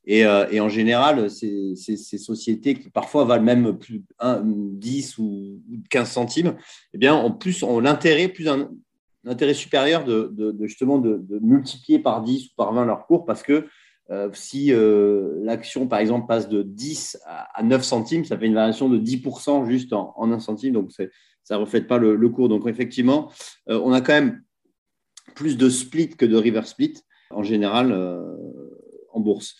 Et, 0.04 0.24
euh, 0.24 0.46
et 0.50 0.60
en 0.60 0.68
général, 0.68 1.28
ces, 1.30 1.74
sociétés 1.74 2.74
qui 2.74 2.90
parfois 2.90 3.24
valent 3.24 3.44
même 3.44 3.76
plus 3.76 4.02
1, 4.20 4.42
10 4.44 5.18
ou 5.18 5.60
15 5.90 6.10
centimes, 6.10 6.56
eh 6.94 6.98
bien, 6.98 7.14
ont 7.14 7.32
plus 7.32 7.62
ont 7.62 7.80
l'intérêt, 7.80 8.28
plus 8.28 8.48
un, 8.48 8.70
intérêt 9.24 9.54
supérieur 9.54 10.04
de, 10.04 10.30
de, 10.32 10.66
justement 10.66 10.98
de, 10.98 11.20
multiplier 11.42 11.98
par 11.98 12.22
10 12.22 12.46
ou 12.46 12.48
par 12.56 12.72
20 12.72 12.84
leur 12.84 13.06
cours 13.06 13.24
parce 13.24 13.42
que 13.42 13.66
euh, 14.10 14.30
si 14.32 14.72
l'action, 15.42 15.88
par 15.88 15.98
exemple, 15.98 16.28
passe 16.28 16.48
de 16.48 16.62
10 16.62 17.18
à, 17.26 17.62
9 17.64 17.82
centimes, 17.82 18.24
ça 18.24 18.38
fait 18.38 18.46
une 18.46 18.54
variation 18.54 18.88
de 18.88 18.98
10% 18.98 19.68
juste 19.68 19.92
en, 19.92 20.14
en 20.16 20.30
1 20.30 20.38
centime. 20.38 20.72
Donc, 20.72 20.92
c'est 20.92 21.10
ça 21.46 21.56
reflète 21.58 21.86
pas 21.86 21.98
le, 21.98 22.28
cours. 22.28 22.48
Donc, 22.48 22.66
effectivement, 22.66 23.30
euh, 23.70 23.80
on 23.84 23.92
a 23.92 24.00
quand 24.00 24.12
même 24.12 24.42
plus 25.36 25.56
de 25.56 25.68
split 25.68 26.08
que 26.08 26.26
de 26.26 26.36
river 26.36 26.62
split 26.64 26.94
en 27.30 27.44
général 27.44 27.92
euh, 27.92 28.20
en 29.12 29.20
bourse. 29.20 29.54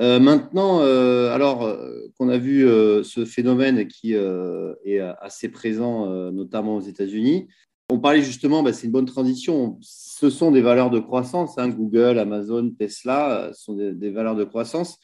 Euh, 0.00 0.18
maintenant, 0.18 0.80
alors 0.80 1.76
qu'on 2.18 2.28
a 2.28 2.38
vu 2.38 2.62
ce 3.04 3.24
phénomène 3.24 3.86
qui 3.86 4.14
est 4.14 5.00
assez 5.20 5.48
présent, 5.48 6.06
notamment 6.32 6.76
aux 6.76 6.80
États-Unis, 6.80 7.48
On 7.90 7.98
parlait 7.98 8.22
justement, 8.22 8.62
bah, 8.62 8.72
c'est 8.72 8.86
une 8.86 8.92
bonne 8.92 9.06
transition. 9.06 9.78
Ce 9.80 10.30
sont 10.30 10.50
des 10.50 10.60
valeurs 10.60 10.90
de 10.90 10.98
croissance. 10.98 11.56
Hein. 11.58 11.68
Google, 11.68 12.18
Amazon, 12.18 12.70
Tesla 12.70 13.50
sont 13.54 13.74
des, 13.74 14.10
valeurs 14.10 14.36
de 14.36 14.44
croissance 14.44 14.98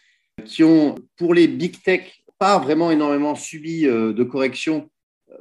qui 0.45 0.65
ont, 0.65 0.97
pour 1.17 1.33
les 1.33 1.49
big 1.49 1.81
tech, 1.83 2.25
pas 2.39 2.59
vraiment 2.59 2.91
énormément 2.91 3.35
subi 3.37 3.83
de 3.85 4.23
correction 4.25 4.91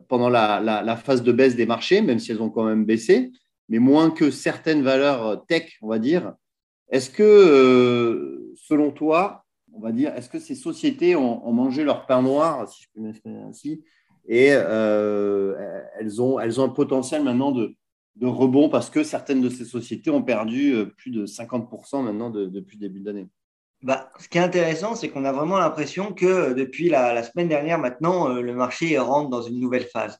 pendant 0.08 0.30
la, 0.30 0.96
phase 0.98 1.24
de 1.24 1.32
baisse 1.32 1.56
des 1.56 1.66
marchés, 1.66 2.02
même 2.02 2.20
si 2.20 2.32
elles 2.32 2.42
ont 2.42 2.50
quand 2.50 2.64
même 2.64 2.86
baissé, 2.86 3.32
mais 3.70 3.80
moins 3.80 4.12
que 4.12 4.32
certaines 4.32 4.84
valeurs 4.84 5.46
tech, 5.48 5.78
on 5.82 5.88
va 5.88 6.00
dire. 6.00 6.34
Est-ce 6.90 7.10
que, 7.10 7.24
euh, 7.24 8.54
selon 8.56 8.92
toi, 8.92 9.46
on 9.74 9.80
va 9.80 9.92
dire, 9.92 10.14
est-ce 10.16 10.30
que 10.30 10.40
ces 10.40 10.56
sociétés 10.56 11.16
ont, 11.16 11.52
mangé 11.52 11.84
leur 11.84 12.06
pain 12.06 12.22
noir, 12.22 12.70
si 12.70 12.84
je 12.84 12.88
peux 12.94 13.02
m'exprimer 13.02 13.40
ainsi, 13.40 13.84
et 14.28 14.50
euh, 14.52 15.56
elles, 16.00 16.22
ont, 16.22 16.40
elles 16.40 16.62
ont 16.62 16.66
un 16.66 16.70
potentiel 16.70 17.24
maintenant 17.24 17.52
de, 17.52 17.76
rebond 18.22 18.70
parce 18.70 18.90
que 18.92 19.04
certaines 19.04 19.42
de 19.42 19.50
ces 19.50 19.66
sociétés 19.66 20.12
ont 20.12 20.22
perdu 20.22 20.76
euh, 20.76 20.86
plus 20.86 21.10
de 21.10 21.26
50% 21.26 22.04
maintenant 22.04 22.30
depuis 22.30 22.78
le 22.78 22.88
début 22.88 23.00
d'année 23.00 23.28
bah, 23.84 24.10
ce 24.20 24.30
qui 24.30 24.38
est 24.38 24.42
intéressant, 24.42 24.96
c'est 24.96 25.10
qu'on 25.10 25.26
a 25.26 25.34
vraiment 25.34 25.60
l'impression 25.60 26.14
que 26.14 26.26
euh, 26.26 26.54
depuis 26.54 26.90
la, 26.90 27.22
semaine 27.24 27.50
dernière, 27.50 27.80
maintenant, 27.80 28.30
euh, 28.30 28.42
le 28.42 28.54
marché 28.54 28.98
rentre 28.98 29.30
dans 29.30 29.42
une 29.42 29.60
nouvelle 29.60 29.86
phase. 29.86 30.18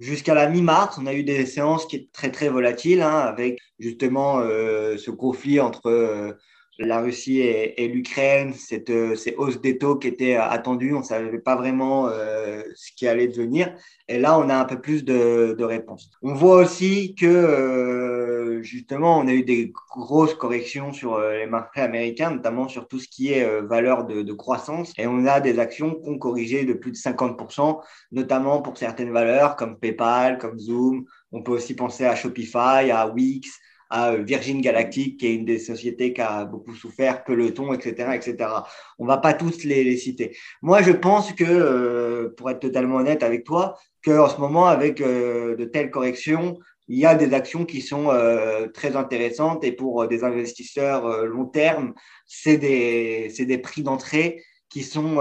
Jusqu'à 0.00 0.34
la 0.34 0.48
mi-mars, 0.48 0.98
on 1.00 1.06
a 1.06 1.14
eu 1.14 1.24
des 1.24 1.46
séances 1.46 1.86
qui 1.86 1.96
étaient 1.96 2.10
très 2.12 2.30
très 2.30 2.50
volatiles, 2.50 3.00
hein, 3.00 3.18
avec 3.18 3.58
justement 3.78 4.40
euh, 4.40 4.98
ce 4.98 5.10
conflit 5.10 5.60
entre 5.60 6.36
la 6.78 7.00
Russie 7.00 7.40
et, 7.40 7.88
l'Ukraine, 7.88 8.52
cette, 8.52 8.92
ces 9.16 9.34
hausses 9.36 9.60
des 9.60 9.78
taux 9.78 9.96
qui 9.96 10.08
étaient 10.08 10.36
attendues, 10.36 10.94
on 10.94 11.00
ne 11.00 11.04
savait 11.04 11.38
pas 11.38 11.56
vraiment 11.56 12.08
ce 12.08 12.92
qui 12.96 13.08
allait 13.08 13.28
devenir. 13.28 13.74
Et 14.08 14.18
là, 14.18 14.38
on 14.38 14.48
a 14.50 14.56
un 14.56 14.64
peu 14.66 14.80
plus 14.80 15.04
de, 15.04 15.54
de 15.58 15.64
réponses. 15.64 16.10
On 16.22 16.34
voit 16.34 16.56
aussi 16.56 17.14
que 17.14 18.36
justement, 18.62 19.18
on 19.18 19.26
a 19.26 19.32
eu 19.32 19.42
des 19.42 19.72
grosses 19.90 20.34
corrections 20.34 20.92
sur 20.92 21.14
euh, 21.14 21.38
les 21.38 21.46
marchés 21.46 21.80
américains, 21.80 22.30
notamment 22.30 22.68
sur 22.68 22.88
tout 22.88 22.98
ce 22.98 23.08
qui 23.08 23.32
est 23.32 23.44
euh, 23.44 23.62
valeur 23.62 24.04
de, 24.04 24.32
croissance. 24.32 24.92
Et 24.98 25.06
on 25.06 25.26
a 25.26 25.40
des 25.40 25.58
actions 25.58 25.94
qui 25.94 26.08
ont 26.08 26.18
corrigé 26.18 26.64
de 26.64 26.74
plus 26.74 26.92
de 26.92 26.96
50%, 26.96 27.80
notamment 28.12 28.60
pour 28.60 28.76
certaines 28.76 29.12
valeurs 29.12 29.56
comme 29.56 29.78
PayPal, 29.78 30.38
comme 30.38 30.58
Zoom. 30.58 31.04
On 31.32 31.42
peut 31.42 31.52
aussi 31.52 31.74
penser 31.74 32.04
à 32.04 32.14
Shopify, 32.14 32.90
à 32.90 33.08
Wix, 33.08 33.48
à 33.90 34.12
euh, 34.12 34.22
Virgin 34.22 34.60
Galactic, 34.60 35.18
qui 35.18 35.26
est 35.26 35.34
une 35.34 35.44
des 35.44 35.58
sociétés 35.58 36.12
qui 36.12 36.20
a 36.20 36.44
beaucoup 36.44 36.74
souffert, 36.74 37.24
Peloton, 37.24 37.72
etc., 37.72 38.10
etc. 38.14 38.50
On 38.98 39.06
va 39.06 39.18
pas 39.18 39.34
tous 39.34 39.64
les, 39.64 39.96
citer. 39.96 40.36
Moi, 40.62 40.82
je 40.82 40.92
pense 40.92 41.32
que, 41.32 42.34
pour 42.36 42.50
être 42.50 42.60
totalement 42.60 42.96
honnête 42.96 43.22
avec 43.22 43.44
toi, 43.44 43.76
qu'en 44.04 44.28
ce 44.28 44.40
moment, 44.40 44.66
avec 44.66 44.98
de 44.98 45.64
telles 45.64 45.90
corrections, 45.90 46.58
il 46.88 46.98
y 46.98 47.06
a 47.06 47.14
des 47.14 47.34
actions 47.34 47.64
qui 47.64 47.80
sont 47.80 48.10
euh, 48.10 48.68
très 48.68 48.96
intéressantes 48.96 49.64
et 49.64 49.72
pour 49.72 50.02
euh, 50.02 50.06
des 50.06 50.22
investisseurs 50.24 51.06
euh, 51.06 51.26
long 51.26 51.46
terme, 51.46 51.94
c'est 52.26 52.58
des, 52.58 53.28
des 53.38 53.58
prix 53.58 53.82
d'entrée 53.82 54.42
qui 54.68 54.82
sont, 54.82 55.18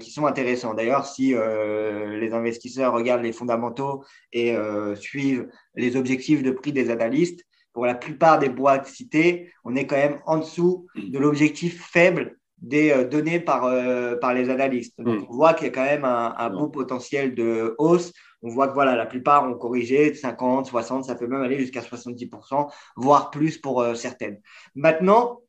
qui 0.00 0.10
sont 0.10 0.26
intéressants. 0.26 0.74
D'ailleurs, 0.74 1.06
si 1.06 1.32
les 1.32 2.32
investisseurs 2.32 2.92
regardent 2.92 3.22
les 3.22 3.32
fondamentaux 3.32 4.04
et 4.32 4.54
suivent 4.96 5.48
les 5.76 5.96
objectifs 5.96 6.42
de 6.42 6.50
prix 6.50 6.72
des 6.72 6.90
analystes, 6.90 7.46
pour 7.78 7.86
la 7.86 7.94
plupart 7.94 8.40
des 8.40 8.48
boîtes 8.48 8.88
citées, 8.88 9.52
on 9.62 9.76
est 9.76 9.86
quand 9.86 9.94
même 9.94 10.18
en 10.26 10.38
dessous 10.38 10.88
de 10.96 11.16
l'objectif 11.16 11.80
faible 11.92 12.36
des 12.58 13.04
données 13.04 13.38
par, 13.38 13.72
par 14.20 14.34
les 14.34 14.50
analystes. 14.50 14.94
Donc, 14.98 15.20
mm. 15.20 15.26
on 15.28 15.32
voit 15.32 15.54
qu'il 15.54 15.68
y 15.68 15.70
a 15.70 15.72
quand 15.72 15.84
même 15.84 16.04
un, 16.04 16.34
un 16.36 16.50
beau 16.50 16.66
potentiel 16.66 17.36
de 17.36 17.76
hausse 17.78 18.12
on 18.42 18.50
voit 18.50 18.68
que 18.68 18.74
voilà, 18.74 18.94
la 18.94 19.06
plupart 19.06 19.48
ont 19.48 19.54
corrigé 19.54 20.14
50, 20.14 20.66
60, 20.66 21.04
ça 21.04 21.14
peut 21.14 21.26
même 21.26 21.42
aller 21.42 21.58
jusqu'à 21.58 21.80
70%, 21.80 22.70
voire 22.96 23.30
plus 23.30 23.58
pour 23.58 23.80
euh, 23.80 23.94
certaines. 23.94 24.40
Maintenant, 24.74 25.40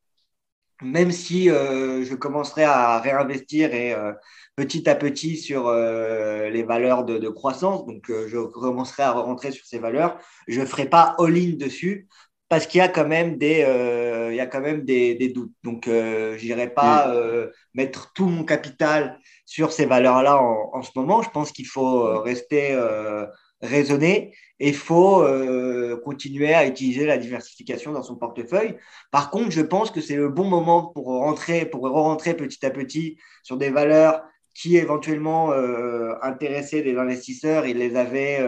même 0.82 1.12
si 1.12 1.50
euh, 1.50 2.04
je 2.04 2.16
commencerai 2.16 2.64
à 2.64 3.00
réinvestir 3.00 3.74
et 3.74 3.94
euh, 3.94 4.14
petit 4.56 4.90
à 4.90 4.96
petit 4.96 5.38
sur 5.38 5.72
les 5.72 6.64
valeurs 6.64 7.06
de, 7.06 7.30
croissance, 7.30 7.86
donc 7.86 8.10
je 8.10 8.38
commencerai 8.46 9.04
à 9.04 9.12
rentrer 9.12 9.52
sur 9.52 9.66
ces 9.66 9.80
valeurs, 9.80 10.18
je 10.48 10.60
ne 10.60 10.66
ferai 10.66 10.86
pas 10.90 11.16
all-in 11.18 11.56
dessus 11.56 12.08
parce 12.50 12.66
qu'il 12.68 12.80
y 12.80 12.82
a 12.82 12.90
quand 12.90 13.08
même 13.08 13.38
des, 13.38 13.66
il 14.32 14.36
y 14.36 14.40
a 14.42 14.48
quand 14.48 14.60
même 14.60 14.84
des, 14.84 15.32
doutes. 15.34 15.54
Donc, 15.64 15.84
je 15.86 16.44
n'irai 16.44 16.74
pas 16.74 17.08
mm. 17.08 17.52
mettre 17.74 18.12
tout 18.12 18.26
mon 18.26 18.44
capital 18.44 19.18
sur 19.50 19.72
ces 19.72 19.88
valeurs-là 19.88 20.40
en, 20.40 20.82
ce 20.84 20.92
moment. 20.96 21.24
Je 21.24 21.32
pense 21.32 21.52
qu'il 21.52 21.66
faut 21.66 22.06
euh, 22.06 22.20
rester 22.20 22.70
euh, 22.72 23.26
raisonné 23.64 24.36
et 24.60 24.70
il 24.70 24.76
faut 24.76 25.22
euh, 25.22 25.98
continuer 26.04 26.54
à 26.54 26.68
utiliser 26.68 27.06
la 27.06 27.18
diversification 27.18 27.92
dans 27.92 28.04
son 28.04 28.16
portefeuille. 28.16 28.76
Par 29.12 29.32
contre, 29.32 29.52
je 29.52 29.62
pense 29.62 29.92
que 29.92 30.02
c'est 30.02 30.16
le 30.16 30.30
bon 30.30 30.46
moment 30.46 30.88
pour 30.88 31.08
rentrer, 31.08 31.66
pour 31.66 31.82
rentrer 31.90 32.34
petit 32.34 32.66
à 32.66 32.70
petit 32.70 33.18
sur 33.44 33.58
des 33.58 33.70
valeurs 33.70 34.22
qui 34.54 34.76
éventuellement 34.76 35.54
euh, 35.54 36.16
intéressaient 36.22 36.82
les 36.82 36.98
investisseurs, 36.98 37.66
ils 37.66 37.78
les 37.78 37.96
avaient 37.96 38.40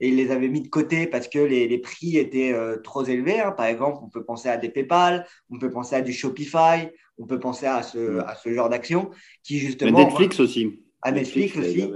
et 0.00 0.08
ils 0.08 0.16
les 0.16 0.32
avaient 0.32 0.48
mis 0.48 0.62
de 0.62 0.68
côté 0.68 1.06
parce 1.06 1.28
que 1.28 1.38
les, 1.38 1.68
les 1.68 1.78
prix 1.78 2.16
étaient 2.16 2.54
trop 2.82 3.04
élevés. 3.04 3.38
Hein. 3.38 3.52
Par 3.52 3.66
exemple, 3.66 3.98
on 4.02 4.08
peut 4.08 4.24
penser 4.24 4.48
à 4.48 4.56
des 4.56 4.70
PayPal, 4.70 5.24
on 5.50 5.58
peut 5.58 5.70
penser 5.70 5.94
à 5.94 6.00
du 6.00 6.12
Shopify, 6.12 6.88
on 7.18 7.26
peut 7.26 7.38
penser 7.38 7.66
à 7.66 7.82
ce, 7.82 7.98
mm. 7.98 8.24
à 8.26 8.34
ce 8.34 8.52
genre 8.52 8.68
d'action 8.68 9.10
qui 9.44 9.58
justement. 9.58 9.98
Netflix 9.98 10.40
aussi. 10.40 10.81
À 11.02 11.10
Netflix, 11.10 11.56
aussi, 11.56 11.90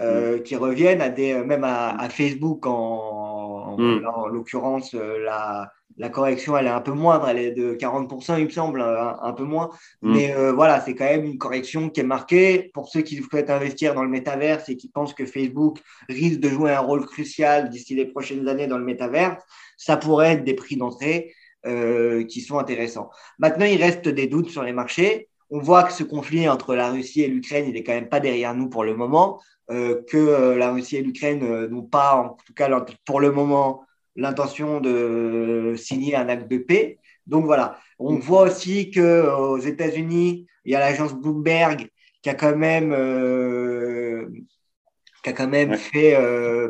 euh, 0.00 0.38
qui 0.40 0.54
reviennent 0.56 1.00
à 1.00 1.08
des, 1.08 1.34
même 1.34 1.64
à, 1.64 2.08
Facebook 2.10 2.66
en, 2.66 3.76
mm. 3.78 4.06
en, 4.06 4.26
l'occurrence, 4.26 4.94
euh, 4.94 5.18
la, 5.24 5.72
la 5.96 6.08
correction, 6.08 6.56
elle 6.56 6.66
est 6.66 6.70
un 6.70 6.80
peu 6.80 6.92
moindre, 6.92 7.28
elle 7.28 7.38
est 7.38 7.52
de 7.52 7.74
40%, 7.74 8.38
il 8.38 8.46
me 8.46 8.50
semble, 8.50 8.80
un, 8.80 9.32
peu 9.32 9.44
moins. 9.44 9.70
Mm. 10.02 10.12
Mais 10.12 10.34
euh, 10.34 10.52
voilà, 10.52 10.80
c'est 10.80 10.94
quand 10.94 11.04
même 11.04 11.24
une 11.24 11.38
correction 11.38 11.90
qui 11.90 12.00
est 12.00 12.04
marquée. 12.04 12.70
Pour 12.74 12.88
ceux 12.88 13.02
qui 13.02 13.16
souhaitent 13.16 13.50
investir 13.50 13.94
dans 13.94 14.02
le 14.02 14.08
métaverse 14.08 14.68
et 14.68 14.76
qui 14.76 14.88
pensent 14.88 15.14
que 15.14 15.26
Facebook 15.26 15.78
risque 16.08 16.40
de 16.40 16.48
jouer 16.48 16.72
un 16.72 16.80
rôle 16.80 17.06
crucial 17.06 17.70
d'ici 17.70 17.94
les 17.94 18.06
prochaines 18.06 18.48
années 18.48 18.66
dans 18.66 18.78
le 18.78 18.84
métaverse, 18.84 19.42
ça 19.76 19.96
pourrait 19.96 20.32
être 20.32 20.44
des 20.44 20.54
prix 20.54 20.76
d'entrée. 20.76 21.32
Euh, 21.66 22.24
qui 22.24 22.40
sont 22.40 22.58
intéressants. 22.58 23.10
Maintenant, 23.38 23.66
il 23.66 23.76
reste 23.76 24.08
des 24.08 24.26
doutes 24.26 24.48
sur 24.48 24.62
les 24.62 24.72
marchés. 24.72 25.28
On 25.50 25.58
voit 25.60 25.82
que 25.84 25.92
ce 25.92 26.04
conflit 26.04 26.48
entre 26.48 26.74
la 26.74 26.90
Russie 26.90 27.22
et 27.22 27.28
l'Ukraine, 27.28 27.66
il 27.68 27.76
est 27.76 27.82
quand 27.82 27.92
même 27.92 28.08
pas 28.08 28.20
derrière 28.20 28.54
nous 28.54 28.68
pour 28.68 28.84
le 28.84 28.94
moment, 28.94 29.40
euh, 29.70 30.02
que 30.08 30.16
euh, 30.16 30.56
la 30.56 30.72
Russie 30.72 30.96
et 30.96 31.02
l'Ukraine 31.02 31.66
n'ont 31.66 31.82
pas, 31.82 32.14
en 32.14 32.36
tout 32.46 32.54
cas 32.54 32.68
pour 33.04 33.20
le 33.20 33.32
moment, 33.32 33.84
l'intention 34.16 34.80
de 34.80 35.74
signer 35.76 36.14
un 36.14 36.28
acte 36.28 36.50
de 36.50 36.58
paix. 36.58 36.98
Donc 37.26 37.44
voilà, 37.46 37.78
on 37.98 38.16
voit 38.16 38.42
aussi 38.42 38.90
que 38.90 39.28
aux 39.28 39.58
États-Unis, 39.58 40.46
il 40.64 40.72
y 40.72 40.74
a 40.74 40.80
l'agence 40.80 41.14
Bloomberg 41.14 41.88
qui 42.22 42.28
a 42.28 42.34
quand 42.34 42.56
même, 42.56 42.90
qui 45.22 45.30
a 45.30 45.32
quand 45.32 45.48
même 45.48 45.76
fait 45.76 46.16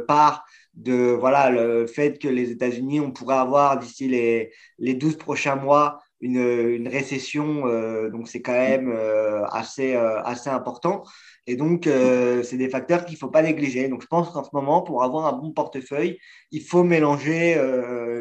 part 0.07 0.45
de 0.75 1.12
voilà 1.19 1.51
le 1.51 1.87
fait 1.87 2.19
que 2.19 2.29
les 2.29 2.51
États-Unis, 2.51 3.01
on 3.01 3.11
pourrait 3.11 3.37
avoir 3.37 3.79
d'ici 3.79 4.09
les, 4.09 4.53
les 4.79 4.95
12 4.95 5.16
prochains 5.16 5.57
mois 5.57 6.01
une, 6.20 6.88
récession, 6.88 7.66
euh, 7.66 8.11
donc 8.11 8.28
c'est 8.28 8.42
quand 8.42 8.52
même 8.52 8.90
euh, 8.90 9.44
assez, 9.46 9.94
euh, 9.94 10.22
assez 10.22 10.50
important. 10.50 11.02
Et 11.46 11.56
donc, 11.56 11.85
c'est 11.85 12.56
des 12.56 12.68
facteurs 12.68 13.04
qu'il 13.04 13.14
ne 13.14 13.18
faut 13.18 13.30
pas 13.30 13.42
négliger. 13.42 13.88
Donc, 13.88 14.02
je 14.02 14.06
pense 14.06 14.30
qu'en 14.30 14.44
ce 14.44 14.50
moment, 14.52 14.83
pour 14.83 15.02
avoir 15.02 15.26
un 15.26 15.37
bon 15.37 15.50
portefeuille, 15.50 16.18
il 16.52 16.62
faut 16.62 16.85
mélanger 16.85 17.59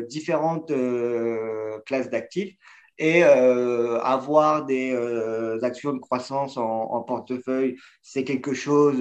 différentes 0.07 0.71
classes 1.85 2.09
d'actifs 2.09 2.55
et 2.99 3.23
avoir 3.23 4.65
des 4.65 4.93
actions 5.63 5.93
de 5.93 5.99
croissance 5.99 6.57
en, 6.57 6.63
en 6.65 7.01
portefeuille, 7.03 7.77
c'est 8.01 8.23
quelque 8.23 8.53
chose 8.53 8.97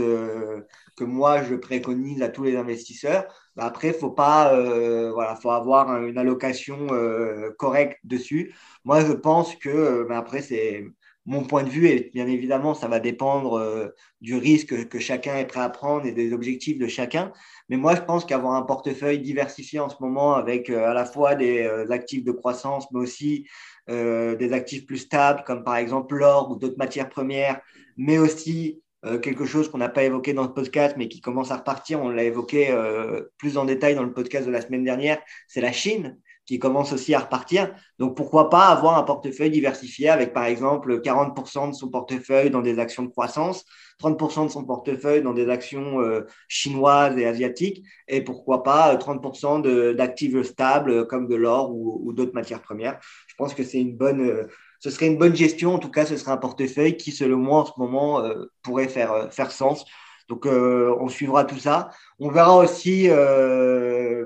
que 0.96 1.04
moi, 1.04 1.42
je 1.42 1.54
préconise 1.54 2.22
à 2.22 2.28
tous 2.28 2.42
les 2.42 2.56
investisseurs. 2.56 3.26
Bah, 3.56 3.66
après, 3.66 3.92
faut 3.92 4.10
pas, 4.10 4.54
euh, 4.54 5.12
voilà, 5.12 5.36
faut 5.36 5.50
avoir 5.50 6.02
une 6.02 6.18
allocation 6.18 6.88
euh, 6.92 7.50
correcte 7.58 7.98
dessus. 8.04 8.54
Moi, 8.84 9.04
je 9.04 9.12
pense 9.12 9.54
que, 9.56 9.68
euh, 9.68 10.06
mais 10.08 10.16
après, 10.16 10.42
c'est 10.42 10.84
mon 11.28 11.44
point 11.44 11.62
de 11.62 11.68
vue 11.68 11.86
et 11.88 12.10
bien 12.12 12.26
évidemment, 12.26 12.74
ça 12.74 12.88
va 12.88 13.00
dépendre 13.00 13.92
du 14.20 14.36
risque 14.36 14.88
que 14.88 14.98
chacun 14.98 15.36
est 15.36 15.46
prêt 15.46 15.60
à 15.60 15.68
prendre 15.68 16.06
et 16.06 16.12
des 16.12 16.32
objectifs 16.32 16.78
de 16.78 16.88
chacun. 16.88 17.32
Mais 17.68 17.76
moi, 17.76 17.94
je 17.94 18.00
pense 18.00 18.24
qu'avoir 18.24 18.54
un 18.54 18.62
portefeuille 18.62 19.20
diversifié 19.20 19.78
en 19.78 19.88
ce 19.88 19.96
moment 20.00 20.34
avec 20.34 20.70
à 20.70 20.94
la 20.94 21.04
fois 21.04 21.34
des 21.34 21.68
actifs 21.90 22.24
de 22.24 22.32
croissance, 22.32 22.90
mais 22.92 22.98
aussi 22.98 23.46
des 23.88 24.52
actifs 24.52 24.86
plus 24.86 24.98
stables, 24.98 25.44
comme 25.46 25.64
par 25.64 25.76
exemple 25.76 26.16
l'or 26.16 26.50
ou 26.50 26.56
d'autres 26.56 26.78
matières 26.78 27.10
premières, 27.10 27.60
mais 27.96 28.18
aussi 28.18 28.80
euh, 29.04 29.18
quelque 29.20 29.44
chose 29.44 29.70
qu'on 29.70 29.78
n'a 29.78 29.88
pas 29.88 30.02
évoqué 30.02 30.32
dans 30.32 30.42
le 30.42 30.52
podcast, 30.52 30.96
mais 30.98 31.08
qui 31.08 31.20
commence 31.20 31.52
à 31.52 31.56
repartir. 31.56 32.02
On 32.02 32.08
l'a 32.08 32.24
évoqué 32.24 32.70
euh, 32.70 33.22
plus 33.38 33.56
en 33.56 33.64
détail 33.64 33.94
dans 33.94 34.02
le 34.02 34.12
podcast 34.12 34.46
de 34.46 34.50
la 34.50 34.60
semaine 34.60 34.82
dernière. 34.82 35.20
C'est 35.46 35.60
la 35.60 35.70
Chine 35.70 36.18
qui 36.48 36.58
commence 36.58 36.94
aussi 36.94 37.14
à 37.14 37.20
repartir. 37.20 37.74
Donc, 37.98 38.16
pourquoi 38.16 38.48
pas 38.48 38.68
avoir 38.68 38.96
un 38.96 39.02
portefeuille 39.02 39.50
diversifié 39.50 40.08
avec, 40.08 40.32
par 40.32 40.46
exemple, 40.46 40.98
40% 41.00 41.68
de 41.68 41.74
son 41.74 41.90
portefeuille 41.90 42.48
dans 42.48 42.62
des 42.62 42.78
actions 42.78 43.02
de 43.02 43.10
croissance, 43.10 43.66
30% 44.02 44.46
de 44.46 44.50
son 44.50 44.64
portefeuille 44.64 45.20
dans 45.20 45.34
des 45.34 45.50
actions 45.50 46.00
euh, 46.00 46.22
chinoises 46.48 47.18
et 47.18 47.26
asiatiques, 47.26 47.84
et 48.08 48.22
pourquoi 48.22 48.62
pas 48.62 48.96
30% 48.96 49.66
euh, 49.66 49.92
d'actifs 49.92 50.42
stables 50.42 51.06
comme 51.06 51.28
de 51.28 51.34
l'or 51.34 51.70
ou, 51.70 52.14
d'autres 52.14 52.34
matières 52.34 52.62
premières. 52.62 52.98
Je 53.26 53.34
pense 53.36 53.52
que 53.52 53.62
c'est 53.62 53.80
une 53.80 53.94
bonne, 53.94 54.22
euh, 54.22 54.46
ce 54.80 54.88
serait 54.88 55.08
une 55.08 55.18
bonne 55.18 55.36
gestion. 55.36 55.74
En 55.74 55.78
tout 55.78 55.90
cas, 55.90 56.06
ce 56.06 56.16
serait 56.16 56.32
un 56.32 56.38
portefeuille 56.38 56.96
qui, 56.96 57.12
selon 57.12 57.36
moi, 57.36 57.60
en 57.60 57.66
ce 57.66 57.72
moment, 57.76 58.22
pourrait 58.62 58.88
faire, 58.88 59.30
faire 59.30 59.50
sens. 59.50 59.84
Donc, 60.30 60.46
on 60.46 61.08
suivra 61.08 61.44
tout 61.44 61.58
ça. 61.58 61.90
On 62.20 62.30
verra 62.30 62.56
aussi 62.56 63.08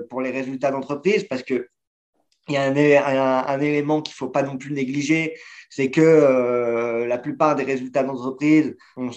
pour 0.09 0.21
les 0.21 0.31
résultats 0.31 0.69
d'entreprise 0.69 1.25
parce 1.25 1.43
que 1.43 1.67
il 2.49 2.55
y 2.55 2.57
a 2.57 3.45
un, 3.47 3.59
élément 3.61 4.01
qu'il 4.01 4.13
ne 4.13 4.17
faut 4.17 4.29
pas 4.29 4.43
non 4.43 4.57
plus 4.57 4.71
négliger, 4.73 5.35
c'est 5.69 5.89
que 5.89 6.01
euh, 6.01 7.07
la 7.07 7.17
plupart 7.17 7.55
des 7.55 7.63
résultats 7.63 8.03
d'entreprise, 8.03 8.75
on, 8.97 9.11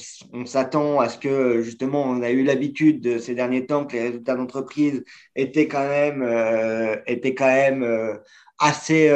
s'attend 0.47 1.01
à 1.01 1.09
ce 1.09 1.19
que 1.19 1.61
justement, 1.61 2.05
on 2.05 2.23
a 2.23 2.31
eu 2.31 2.45
l'habitude 2.45 3.01
de 3.01 3.19
ces 3.19 3.35
derniers 3.35 3.67
temps 3.67 3.85
que 3.85 3.95
les 3.95 4.03
résultats 4.03 4.37
d'entreprise 4.37 5.05
étaient 5.35 5.67
quand 5.69 5.87
même, 5.87 6.23
euh, 6.23 6.97
étaient 7.07 7.35
quand 7.35 7.47
même 7.47 7.83
euh, 7.83 8.15
assez, 8.59 9.11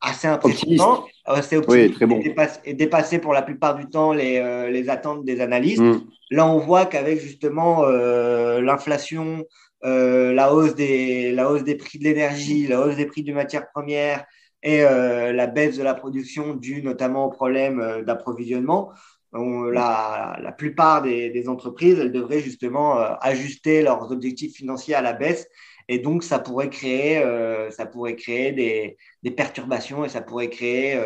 assez 0.00 0.26
impressionnants, 0.26 1.06
assez 1.24 1.56
optimistes, 1.56 1.94
très 1.94 2.06
bon. 2.06 2.20
et, 2.64 2.74
dépassaient 2.74 3.18
pour 3.18 3.32
la 3.32 3.42
plupart 3.42 3.76
du 3.76 3.86
temps 3.86 4.12
les, 4.12 4.68
les 4.70 4.90
attentes 4.90 5.24
des 5.24 5.40
analystes. 5.40 5.80
Mm. 5.80 6.00
Là, 6.30 6.46
on 6.46 6.58
voit 6.58 6.86
qu'avec 6.86 7.20
justement 7.20 7.84
l'inflation, 7.86 9.44
euh, 9.84 10.32
la, 10.32 10.54
hausse 10.54 10.74
des, 10.76 11.32
la 11.32 11.50
hausse 11.50 11.64
des 11.64 11.74
prix 11.74 11.98
de 11.98 12.04
l'énergie, 12.04 12.68
la 12.68 12.80
hausse 12.80 12.96
des 12.96 13.06
prix 13.06 13.24
des 13.24 13.32
matières 13.32 13.68
premières 13.70 14.24
et 14.62 14.84
euh, 14.84 15.32
la 15.32 15.48
baisse 15.48 15.76
de 15.76 15.82
la 15.82 15.94
production 15.94 16.54
due 16.54 16.82
notamment 16.82 17.26
au 17.26 17.30
problème 17.30 17.80
euh, 17.80 18.02
d'approvisionnement, 18.02 18.92
la, 19.32 20.38
la, 20.40 20.52
plupart 20.52 21.02
des, 21.02 21.30
des, 21.30 21.48
entreprises, 21.48 21.98
elles 21.98 22.12
devraient 22.12 22.40
justement 22.40 22.98
ajuster 23.22 23.80
leurs 23.80 24.12
objectifs 24.12 24.54
financiers 24.54 24.94
à 24.94 25.00
la 25.00 25.14
baisse. 25.14 25.48
Et 25.88 25.98
donc, 25.98 26.22
ça 26.24 26.38
pourrait 26.38 26.70
créer, 26.70 27.22
ça 27.70 27.86
pourrait 27.86 28.16
créer 28.16 28.52
des, 28.52 29.30
perturbations 29.30 30.04
et 30.04 30.08
ça 30.08 30.20
pourrait 30.20 30.50
créer 30.50 31.00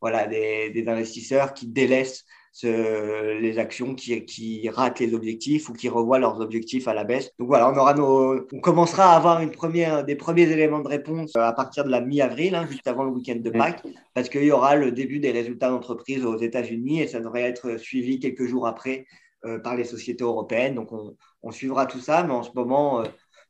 voilà, 0.00 0.26
des, 0.26 0.84
investisseurs 0.86 1.54
qui 1.54 1.66
délaissent 1.66 2.24
les 2.62 3.58
actions 3.58 3.94
qui, 3.94 4.24
qui, 4.24 4.68
ratent 4.68 5.00
les 5.00 5.14
objectifs 5.14 5.68
ou 5.68 5.72
qui 5.72 5.88
revoient 5.88 6.18
leurs 6.18 6.40
objectifs 6.40 6.86
à 6.86 6.94
la 6.94 7.04
baisse. 7.04 7.30
Donc 7.38 7.48
voilà, 7.48 7.68
on, 7.70 7.76
aura 7.76 7.94
nos, 7.94 8.46
on 8.52 8.60
commencera 8.60 9.12
à 9.12 9.16
avoir 9.16 9.40
une 9.40 9.50
première, 9.50 10.04
des 10.04 10.14
premiers 10.14 10.50
éléments 10.50 10.80
de 10.80 10.88
réponse 10.88 11.32
euh, 11.36 11.40
à 11.40 11.52
partir 11.52 11.84
de 11.84 11.90
la 11.90 12.00
mi-avril, 12.00 12.54
hein, 12.54 12.66
juste 12.70 12.86
avant 12.86 13.02
le 13.04 13.10
week-end 13.10 13.36
de 13.36 13.50
Pâques, 13.50 13.82
parce 14.14 14.28
qu'il 14.28 14.44
y 14.44 14.52
aura 14.52 14.76
le 14.76 14.92
début 14.92 15.18
des 15.18 15.32
résultats 15.32 15.70
d'entreprise 15.70 16.24
aux 16.24 16.38
États-Unis 16.38 17.00
et 17.00 17.08
ça 17.08 17.18
devrait 17.18 17.42
être 17.42 17.76
suivi 17.76 18.20
quelques 18.20 18.46
jours 18.46 18.68
après 18.68 19.06
euh, 19.44 19.58
par 19.58 19.74
les 19.74 19.84
sociétés 19.84 20.24
européennes. 20.24 20.76
Donc 20.76 20.90
on, 20.92 21.50
suivra 21.50 21.86
tout 21.86 22.00
ça, 22.00 22.22
mais 22.22 22.32
en 22.32 22.42
ce 22.42 22.52
moment, 22.54 23.00
euh, 23.00 23.04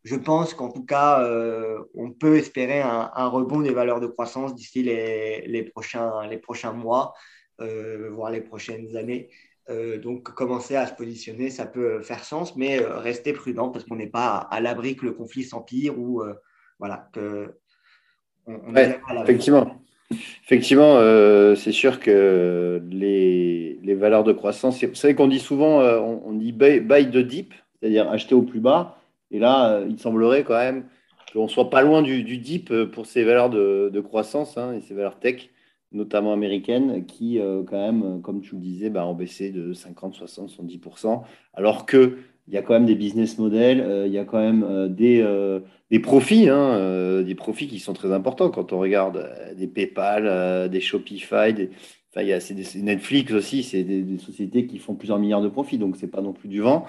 je 0.05 0.17
pense 0.17 0.55
qu'en 0.55 0.71
tout 0.71 0.85
cas, 0.85 1.27
on 1.95 2.11
peut 2.11 2.37
espérer 2.37 2.81
un, 2.83 3.11
un, 3.15 3.27
rebond 3.27 3.61
des 3.61 3.73
valeurs 3.73 4.01
de 4.01 4.07
croissance 4.07 4.55
d'ici 4.55 4.83
les, 4.83 5.47
les, 5.47 5.63
prochains, 5.63 6.27
les 6.29 6.39
prochains 6.39 6.73
mois. 6.73 7.15
Euh, 7.61 8.11
voire 8.11 8.33
les 8.33 8.41
prochaines 8.41 8.97
années. 8.97 9.29
Euh, 9.71 9.99
donc, 9.99 10.25
commencer 10.35 10.75
à 10.75 10.87
se 10.89 10.95
positionner, 10.95 11.51
ça 11.51 11.67
peut 11.67 12.03
faire 12.03 12.25
sens, 12.25 12.57
mais 12.57 12.83
euh, 12.83 12.99
rester 12.99 13.33
prudent 13.33 13.69
parce 13.69 13.85
qu'on 13.85 13.95
n'est 13.95 14.09
pas 14.09 14.37
à, 14.37 14.61
l'abri 14.61 14.97
que 14.97 15.07
le 15.07 15.13
conflit 15.13 15.45
s'empire 15.45 15.97
ou 15.97 16.23
voilà, 16.81 17.09
que 17.13 17.55
effectivement. 19.23 19.81
Effectivement, 20.45 20.99
c'est 21.55 21.73
sûr 21.73 22.01
que 22.01 22.83
les, 22.91 23.79
les, 23.83 23.95
valeurs 23.95 24.25
de 24.25 24.33
croissance, 24.33 24.83
vous 24.83 24.95
savez 24.97 25.15
qu'on 25.15 25.29
dit 25.29 25.39
souvent, 25.39 25.81
on, 25.81 26.33
dit 26.33 26.53
buy, 26.53 26.81
buy 26.81 27.09
the 27.09 27.19
deep, 27.19 27.55
c'est-à-dire 27.81 28.11
acheter 28.11 28.35
au 28.35 28.43
plus 28.43 28.61
bas. 28.61 28.99
Et 29.35 29.39
là, 29.39 29.83
il 29.87 29.99
semblerait 29.99 30.45
quand 30.45 30.55
même 30.55 30.85
qu'on 31.33 31.49
soit 31.49 31.69
pas 31.69 31.83
loin 31.83 32.01
du, 32.01 32.23
du 32.23 32.39
deep 32.39 32.73
pour 32.93 33.05
ces 33.05 33.25
valeurs 33.25 33.51
de, 33.51 34.01
croissance 34.01 34.57
hein, 34.57 34.73
et 34.73 34.81
ces 34.81 34.95
valeurs 34.95 35.19
tech 35.19 35.51
notamment 35.95 36.33
américaines, 36.33 37.07
qui, 37.07 37.39
euh, 37.39 37.63
quand 37.65 37.79
même, 37.79 38.21
comme 38.21 38.43
tu 38.43 38.57
le 38.57 38.61
disais, 38.61 38.91
bah, 38.91 39.07
ont 39.07 39.15
baissé 39.15 39.51
de 39.51 39.73
50, 39.73 40.15
60, 40.15 40.51
70%, 40.51 41.23
alors 41.55 41.87
qu'il 41.87 42.17
y 42.49 42.57
a 42.57 42.63
quand 42.63 42.75
même 42.75 42.85
des 42.85 42.97
business 42.97 43.39
models, 43.39 43.81
euh, 43.81 44.07
il 44.07 44.13
y 44.13 44.19
a 44.19 44.25
quand 44.25 44.41
même 44.41 44.65
euh, 44.65 44.89
des, 44.89 45.25
des 45.91 46.01
profits, 46.01 46.49
hein, 46.49 47.23
des 47.23 47.35
profits 47.35 47.69
qui 47.69 47.79
sont 47.79 47.95
très 47.95 48.13
importants 48.13 48.51
quand 48.51 48.73
on 48.73 48.81
regarde 48.81 49.31
des 49.57 49.69
PayPal, 49.69 50.69
des 50.69 50.81
Shopify, 50.81 51.55
des, 51.55 51.71
il 52.17 52.27
y 52.27 52.33
a, 52.33 52.39
des, 52.39 52.83
Netflix 52.83 53.33
aussi, 53.33 53.63
c'est 53.63 53.85
des, 53.85 54.19
sociétés 54.19 54.67
qui 54.67 54.79
font 54.79 54.95
plusieurs 54.95 55.19
milliards 55.19 55.43
de 55.43 55.49
profits, 55.49 55.79
donc 55.79 55.97
c'est 55.97 56.11
pas 56.11 56.21
non 56.21 56.33
plus 56.33 56.49
du 56.49 56.61
vent. 56.61 56.87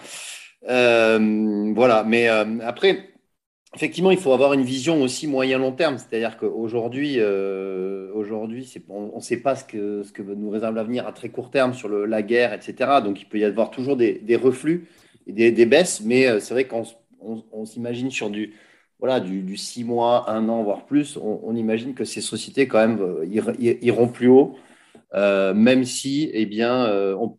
Voilà, 0.68 2.04
mais 2.04 2.28
après, 2.28 3.16
effectivement, 3.76 4.12
il 4.12 4.18
faut 4.18 4.32
avoir 4.32 4.54
une 4.54 4.64
vision 4.64 5.02
aussi 5.02 5.28
moyen-long 5.28 5.74
terme. 5.74 5.98
C'est-à-dire 5.98 6.38
qu'aujourd'hui, 6.38 7.16
euh, 7.20 8.12
aujourd'hui, 8.14 8.74
on 8.90 9.18
ne 9.18 9.22
sait 9.22 9.38
pas 9.38 9.56
ce 9.56 9.66
que, 9.66 10.04
ce 10.04 10.12
que 10.12 10.22
nous 10.22 10.50
réserve 10.50 10.76
l'avenir 10.76 11.06
à 11.06 11.12
très 11.12 11.30
court 11.30 11.52
terme 11.52 11.74
sur 11.74 11.90
le, 11.90 12.06
la 12.06 12.24
guerre, 12.24 12.54
etc. 12.54 13.02
Donc, 13.04 13.22
il 13.22 13.26
peut 13.26 13.38
y 13.38 13.44
avoir 13.44 13.70
toujours 13.70 13.98
des, 13.98 14.40
reflux 14.42 14.88
et 15.28 15.52
des, 15.52 15.66
baisses. 15.66 16.02
Mais 16.02 16.28
euh, 16.28 16.40
c'est 16.40 16.54
vrai 16.54 16.66
qu'on 16.66 16.84
on, 17.20 17.66
s'imagine 17.66 18.10
sur 18.10 18.30
du, 18.30 18.54
voilà, 19.00 19.20
du, 19.20 19.58
6 19.58 19.84
mois, 19.84 20.30
un 20.30 20.48
an, 20.48 20.64
voire 20.64 20.86
plus, 20.86 21.18
on, 21.18 21.56
imagine 21.56 21.94
que 21.94 22.06
ces 22.06 22.22
sociétés, 22.22 22.68
quand 22.68 22.80
même, 22.80 23.02
euh, 23.02 23.26
iront 23.82 24.08
plus 24.08 24.28
haut. 24.28 24.56
même 25.14 25.84
si, 25.84 26.30
eh 26.34 26.46
bien, 26.46 26.90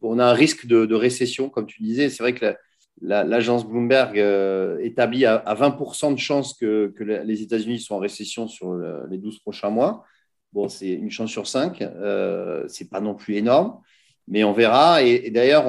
on, 0.02 0.18
a 0.18 0.26
un 0.26 0.32
risque 0.34 0.66
de, 0.66 0.94
récession, 0.94 1.48
comme 1.48 1.66
tu 1.66 1.82
disais. 1.82 2.10
C'est 2.10 2.22
vrai 2.22 2.34
que 2.34 2.54
l'agence 3.00 3.66
Bloomberg 3.66 4.18
euh, 4.18 4.78
établit 4.80 5.26
à, 5.26 5.42
20% 5.54 6.14
de 6.14 6.18
chances 6.18 6.54
que, 6.54 6.92
les 6.98 7.42
États-Unis 7.42 7.80
soient 7.80 7.96
en 7.96 8.00
récession 8.00 8.48
sur 8.48 8.74
les 8.74 9.18
12 9.18 9.40
prochains 9.40 9.70
mois. 9.70 10.04
Bon, 10.52 10.68
c'est 10.68 10.88
une 10.88 11.10
chance 11.10 11.30
sur 11.30 11.46
5, 11.46 11.82
euh, 11.82 12.64
c'est 12.68 12.88
pas 12.88 13.00
non 13.00 13.14
plus 13.14 13.34
énorme, 13.36 13.78
mais 14.26 14.42
on 14.42 14.52
verra. 14.52 15.02
Et, 15.02 15.30
d'ailleurs, 15.30 15.66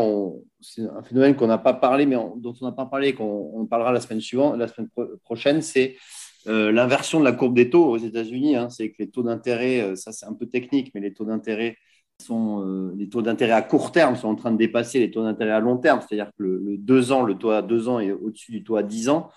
c'est 0.61 0.83
un 0.83 1.03
phénomène 1.03 1.35
qu'on 1.35 1.47
n'a 1.47 1.57
pas 1.57 1.73
parlé, 1.73 2.05
mais 2.05 2.15
dont 2.15 2.53
on 2.61 2.65
n'a 2.65 2.71
pas 2.71 2.85
parlé, 2.85 3.13
qu'on 3.13 3.67
parlera 3.69 3.91
la 3.91 3.99
semaine 3.99 4.21
suivante, 4.21 4.57
la 4.57 4.69
semaine 4.69 4.89
prochaine, 5.23 5.61
c'est 5.61 5.97
euh, 6.47 6.71
l'inversion 6.71 7.19
de 7.19 7.25
la 7.25 7.33
courbe 7.33 7.55
des 7.55 7.69
taux 7.69 7.85
aux 7.85 7.97
États-Unis. 7.97 8.55
Hein. 8.55 8.69
c'est 8.69 8.91
que 8.91 8.95
les 8.99 9.09
taux 9.09 9.23
d'intérêt, 9.23 9.81
euh, 9.81 9.95
ça 9.95 10.13
c'est 10.13 10.25
un 10.25 10.33
peu 10.33 10.45
technique, 10.45 10.91
mais 10.95 11.01
les 11.01 11.13
taux 11.13 11.25
d'intérêt 11.25 11.77
euh, 12.29 12.91
les 12.95 13.09
taux 13.09 13.21
d'intérêt 13.21 13.53
à 13.53 13.61
court 13.61 13.91
terme 13.91 14.15
sont 14.15 14.27
en 14.29 14.35
train 14.35 14.51
de 14.51 14.57
dépasser 14.57 14.99
les 14.99 15.11
taux 15.11 15.23
d'intérêt 15.23 15.51
à 15.51 15.59
long 15.59 15.77
terme, 15.77 16.01
c'est-à-dire 16.01 16.31
que 16.37 16.43
le, 16.43 16.77
2 16.77 17.11
ans, 17.11 17.23
le 17.23 17.35
taux 17.35 17.51
à 17.51 17.61
2 17.61 17.89
ans 17.89 17.99
est 17.99 18.11
au-dessus 18.11 18.51
du 18.51 18.63
taux 18.63 18.75
à 18.75 18.83
10 18.83 19.09
ans. 19.09 19.31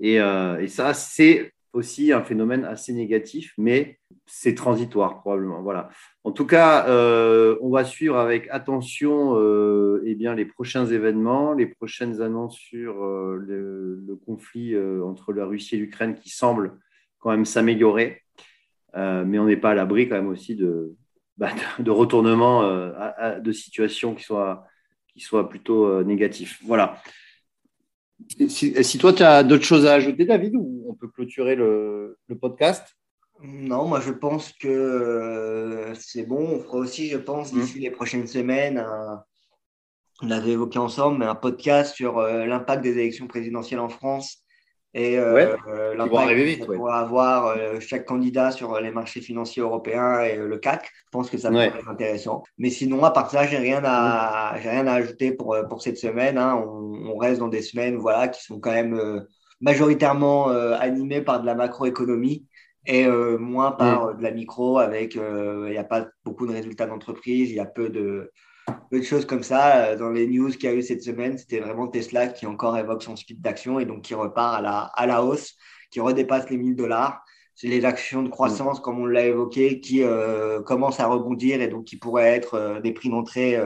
Et, 0.00 0.20
euh, 0.20 0.60
et 0.60 0.68
ça, 0.68 0.92
c'est 0.92 1.52
aussi 1.72 2.12
un 2.12 2.22
phénomène 2.22 2.64
assez 2.64 2.92
négatif, 2.92 3.52
mais 3.58 3.98
c'est 4.24 4.54
transitoire 4.54 5.20
probablement. 5.20 5.62
Voilà. 5.62 5.88
En 6.24 6.32
tout 6.32 6.46
cas, 6.46 6.88
euh, 6.88 7.56
on 7.60 7.70
va 7.70 7.84
suivre 7.84 8.16
avec 8.16 8.48
attention 8.50 9.36
eh 10.04 10.14
bien, 10.14 10.34
les 10.34 10.46
prochains 10.46 10.86
événements, 10.86 11.52
les 11.52 11.66
prochaines 11.66 12.22
annonces 12.22 12.56
sur 12.56 13.04
le, 13.04 14.02
le, 14.06 14.16
conflit 14.16 14.74
entre 15.04 15.32
la 15.32 15.44
Russie 15.44 15.76
et 15.76 15.78
l'Ukraine 15.78 16.14
qui 16.14 16.30
semble 16.30 16.78
quand 17.18 17.30
même 17.30 17.44
s'améliorer. 17.44 18.22
mais 18.94 19.38
on 19.38 19.44
n'est 19.44 19.56
pas 19.56 19.70
à 19.72 19.74
l'abri 19.74 20.08
quand 20.08 20.16
même 20.16 20.28
aussi 20.28 20.56
de, 20.56 20.96
bah, 21.36 21.50
de 21.78 21.90
retournement 21.90 22.62
euh, 22.62 23.40
de 23.40 23.52
situation 23.52 24.14
qui 24.14 24.24
soit, 24.24 24.66
qui 25.08 25.20
soit 25.20 25.48
plutôt 25.48 25.84
euh, 25.84 26.04
négatif. 26.04 26.60
Voilà. 26.64 27.00
Si, 28.48 28.98
toi, 28.98 29.12
tu 29.12 29.22
as 29.22 29.42
d'autres 29.42 29.64
choses 29.64 29.84
à 29.84 29.94
ajouter, 29.94 30.24
David, 30.24 30.54
ou 30.56 30.86
on 30.88 30.94
peut 30.94 31.08
clôturer 31.08 31.54
le, 31.54 32.18
podcast? 32.40 32.96
Non, 33.42 33.86
moi 33.86 34.00
je 34.00 34.12
pense 34.12 34.54
que 34.54 34.66
euh, 34.66 35.94
c'est 35.94 36.24
bon. 36.24 36.56
On 36.56 36.60
fera 36.60 36.78
aussi, 36.78 37.10
je 37.10 37.18
pense, 37.18 37.52
mmh. 37.52 37.60
d'ici 37.60 37.78
les 37.80 37.90
prochaines 37.90 38.26
semaines, 38.26 38.82
on 40.22 40.30
avait 40.30 40.52
évoqué 40.52 40.78
ensemble, 40.78 41.18
mais 41.18 41.26
un 41.26 41.34
podcast 41.34 41.94
sur 41.94 42.22
l'impact 42.22 42.82
des 42.82 42.92
élections 42.92 43.26
présidentielles 43.26 43.80
en 43.80 43.90
France 43.90 44.45
et 44.96 45.18
euh, 45.18 45.94
l'impact 45.94 46.66
qu'on 46.66 46.86
avoir 46.86 47.48
euh, 47.48 47.80
chaque 47.80 48.06
candidat 48.06 48.50
sur 48.50 48.72
euh, 48.72 48.80
les 48.80 48.90
marchés 48.90 49.20
financiers 49.20 49.60
européens 49.60 50.20
et 50.22 50.36
le 50.36 50.56
CAC. 50.56 50.86
Je 50.86 51.10
pense 51.12 51.28
que 51.28 51.36
ça 51.36 51.50
pourrait 51.50 51.66
être 51.66 51.88
intéressant. 51.88 52.44
Mais 52.56 52.70
sinon, 52.70 53.04
à 53.04 53.10
part 53.10 53.30
ça, 53.30 53.46
j'ai 53.46 53.58
rien 53.58 53.82
à, 53.84 54.54
j'ai 54.58 54.70
rien 54.70 54.86
à 54.86 54.94
ajouter 54.94 55.32
pour, 55.32 55.54
pour 55.68 55.82
cette 55.82 55.98
semaine. 55.98 56.38
Hein. 56.38 56.54
On, 56.66 57.10
on, 57.12 57.16
reste 57.18 57.40
dans 57.40 57.48
des 57.48 57.60
semaines 57.60 57.96
voilà, 57.96 58.28
qui 58.28 58.42
sont 58.42 58.58
quand 58.58 58.72
même 58.72 59.26
majoritairement 59.60 60.48
animées 60.48 61.20
par 61.20 61.42
de 61.42 61.46
la 61.46 61.54
macroéconomie 61.54 62.46
et 62.86 63.06
moins 63.06 63.72
par 63.72 64.16
de 64.16 64.22
la 64.22 64.30
micro 64.30 64.78
avec 64.78 65.14
il 65.14 65.70
n'y 65.70 65.78
a 65.78 65.84
pas 65.84 66.06
beaucoup 66.24 66.46
de 66.46 66.52
résultats 66.52 66.86
d'entreprise, 66.86 67.50
il 67.50 67.56
y 67.56 67.60
a 67.60 67.66
peu 67.66 67.88
de 67.88 68.32
peu 68.90 68.98
de 68.98 69.04
choses 69.04 69.26
comme 69.26 69.42
ça. 69.42 69.86
Euh, 69.86 69.96
dans 69.96 70.10
les 70.10 70.26
news 70.26 70.50
qu'il 70.50 70.64
y 70.64 70.68
a 70.68 70.74
eu 70.74 70.82
cette 70.82 71.02
semaine, 71.02 71.38
c'était 71.38 71.60
vraiment 71.60 71.88
Tesla 71.88 72.28
qui 72.28 72.46
encore 72.46 72.76
évoque 72.76 73.02
son 73.02 73.16
speed 73.16 73.40
d'action 73.40 73.78
et 73.80 73.84
donc 73.84 74.02
qui 74.02 74.14
repart 74.14 74.58
à 74.58 74.62
la, 74.62 74.78
à 74.94 75.06
la 75.06 75.22
hausse, 75.22 75.54
qui 75.90 76.00
redépassent 76.00 76.50
les 76.50 76.56
1000 76.56 76.76
dollars. 76.76 77.22
C'est 77.54 77.68
les 77.68 77.84
actions 77.84 78.22
de 78.22 78.28
croissance, 78.28 78.80
comme 78.80 79.00
on 79.00 79.06
l'a 79.06 79.24
évoqué, 79.24 79.80
qui 79.80 80.02
commencent 80.66 81.00
à 81.00 81.06
rebondir 81.06 81.62
et 81.62 81.68
donc 81.68 81.84
qui 81.84 81.96
pourraient 81.96 82.34
être 82.34 82.82
des 82.82 82.92
prix 82.92 83.08
d'entrée 83.08 83.58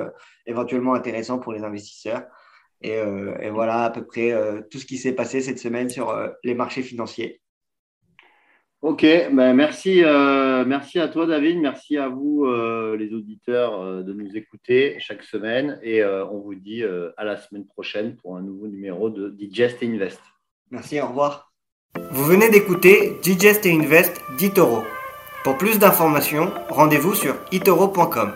éventuellement 0.47 0.95
intéressants 0.95 1.41
pour 1.41 1.53
les 1.53 1.65
investisseurs. 1.65 2.23
Et, 2.83 3.03
voilà 3.51 3.87
à 3.87 3.91
peu 3.91 4.07
près 4.07 4.33
tout 4.71 4.79
ce 4.79 4.87
qui 4.87 4.97
s'est 4.97 5.13
passé 5.13 5.41
cette 5.41 5.59
semaine 5.59 5.91
sur 5.91 6.17
les 6.45 6.55
marchés 6.55 6.83
financiers. 6.83 7.41
Ok, 8.83 9.03
ben 9.03 9.53
merci, 9.53 10.03
euh, 10.03 10.65
merci 10.65 10.99
à 10.99 11.09
toi 11.09 11.27
David, 11.27 11.59
merci 11.59 11.99
à 11.99 12.09
vous 12.09 12.47
euh, 12.47 12.97
les 12.97 13.13
auditeurs 13.13 13.79
euh, 13.79 14.03
de 14.03 14.15
nous 14.15 14.35
écouter 14.39 14.97
chaque 15.01 15.23
semaine 15.23 15.79
et 15.83 16.03
on 16.03 16.39
vous 16.39 16.55
dit 16.55 16.83
à 17.17 17.25
la 17.25 17.37
semaine 17.37 17.67
prochaine 17.67 18.17
pour 18.17 18.37
un 18.37 18.43
nouveau 18.43 18.69
numéro 18.69 19.11
de 19.11 19.29
Digest 19.29 19.83
Invest. 19.83 20.21
Merci, 20.71 21.01
au 21.01 21.09
revoir. 21.09 21.53
Vous 22.11 22.25
venez 22.25 22.49
d'écouter 22.49 23.19
Digest 23.23 23.67
Invest 23.67 24.23
d'Itoro. 24.39 24.85
Pour 25.45 25.59
plus 25.59 25.79
d'informations, 25.79 26.51
rendez-vous 26.71 27.15
sur 27.15 27.37
itoro.com. 27.53 28.33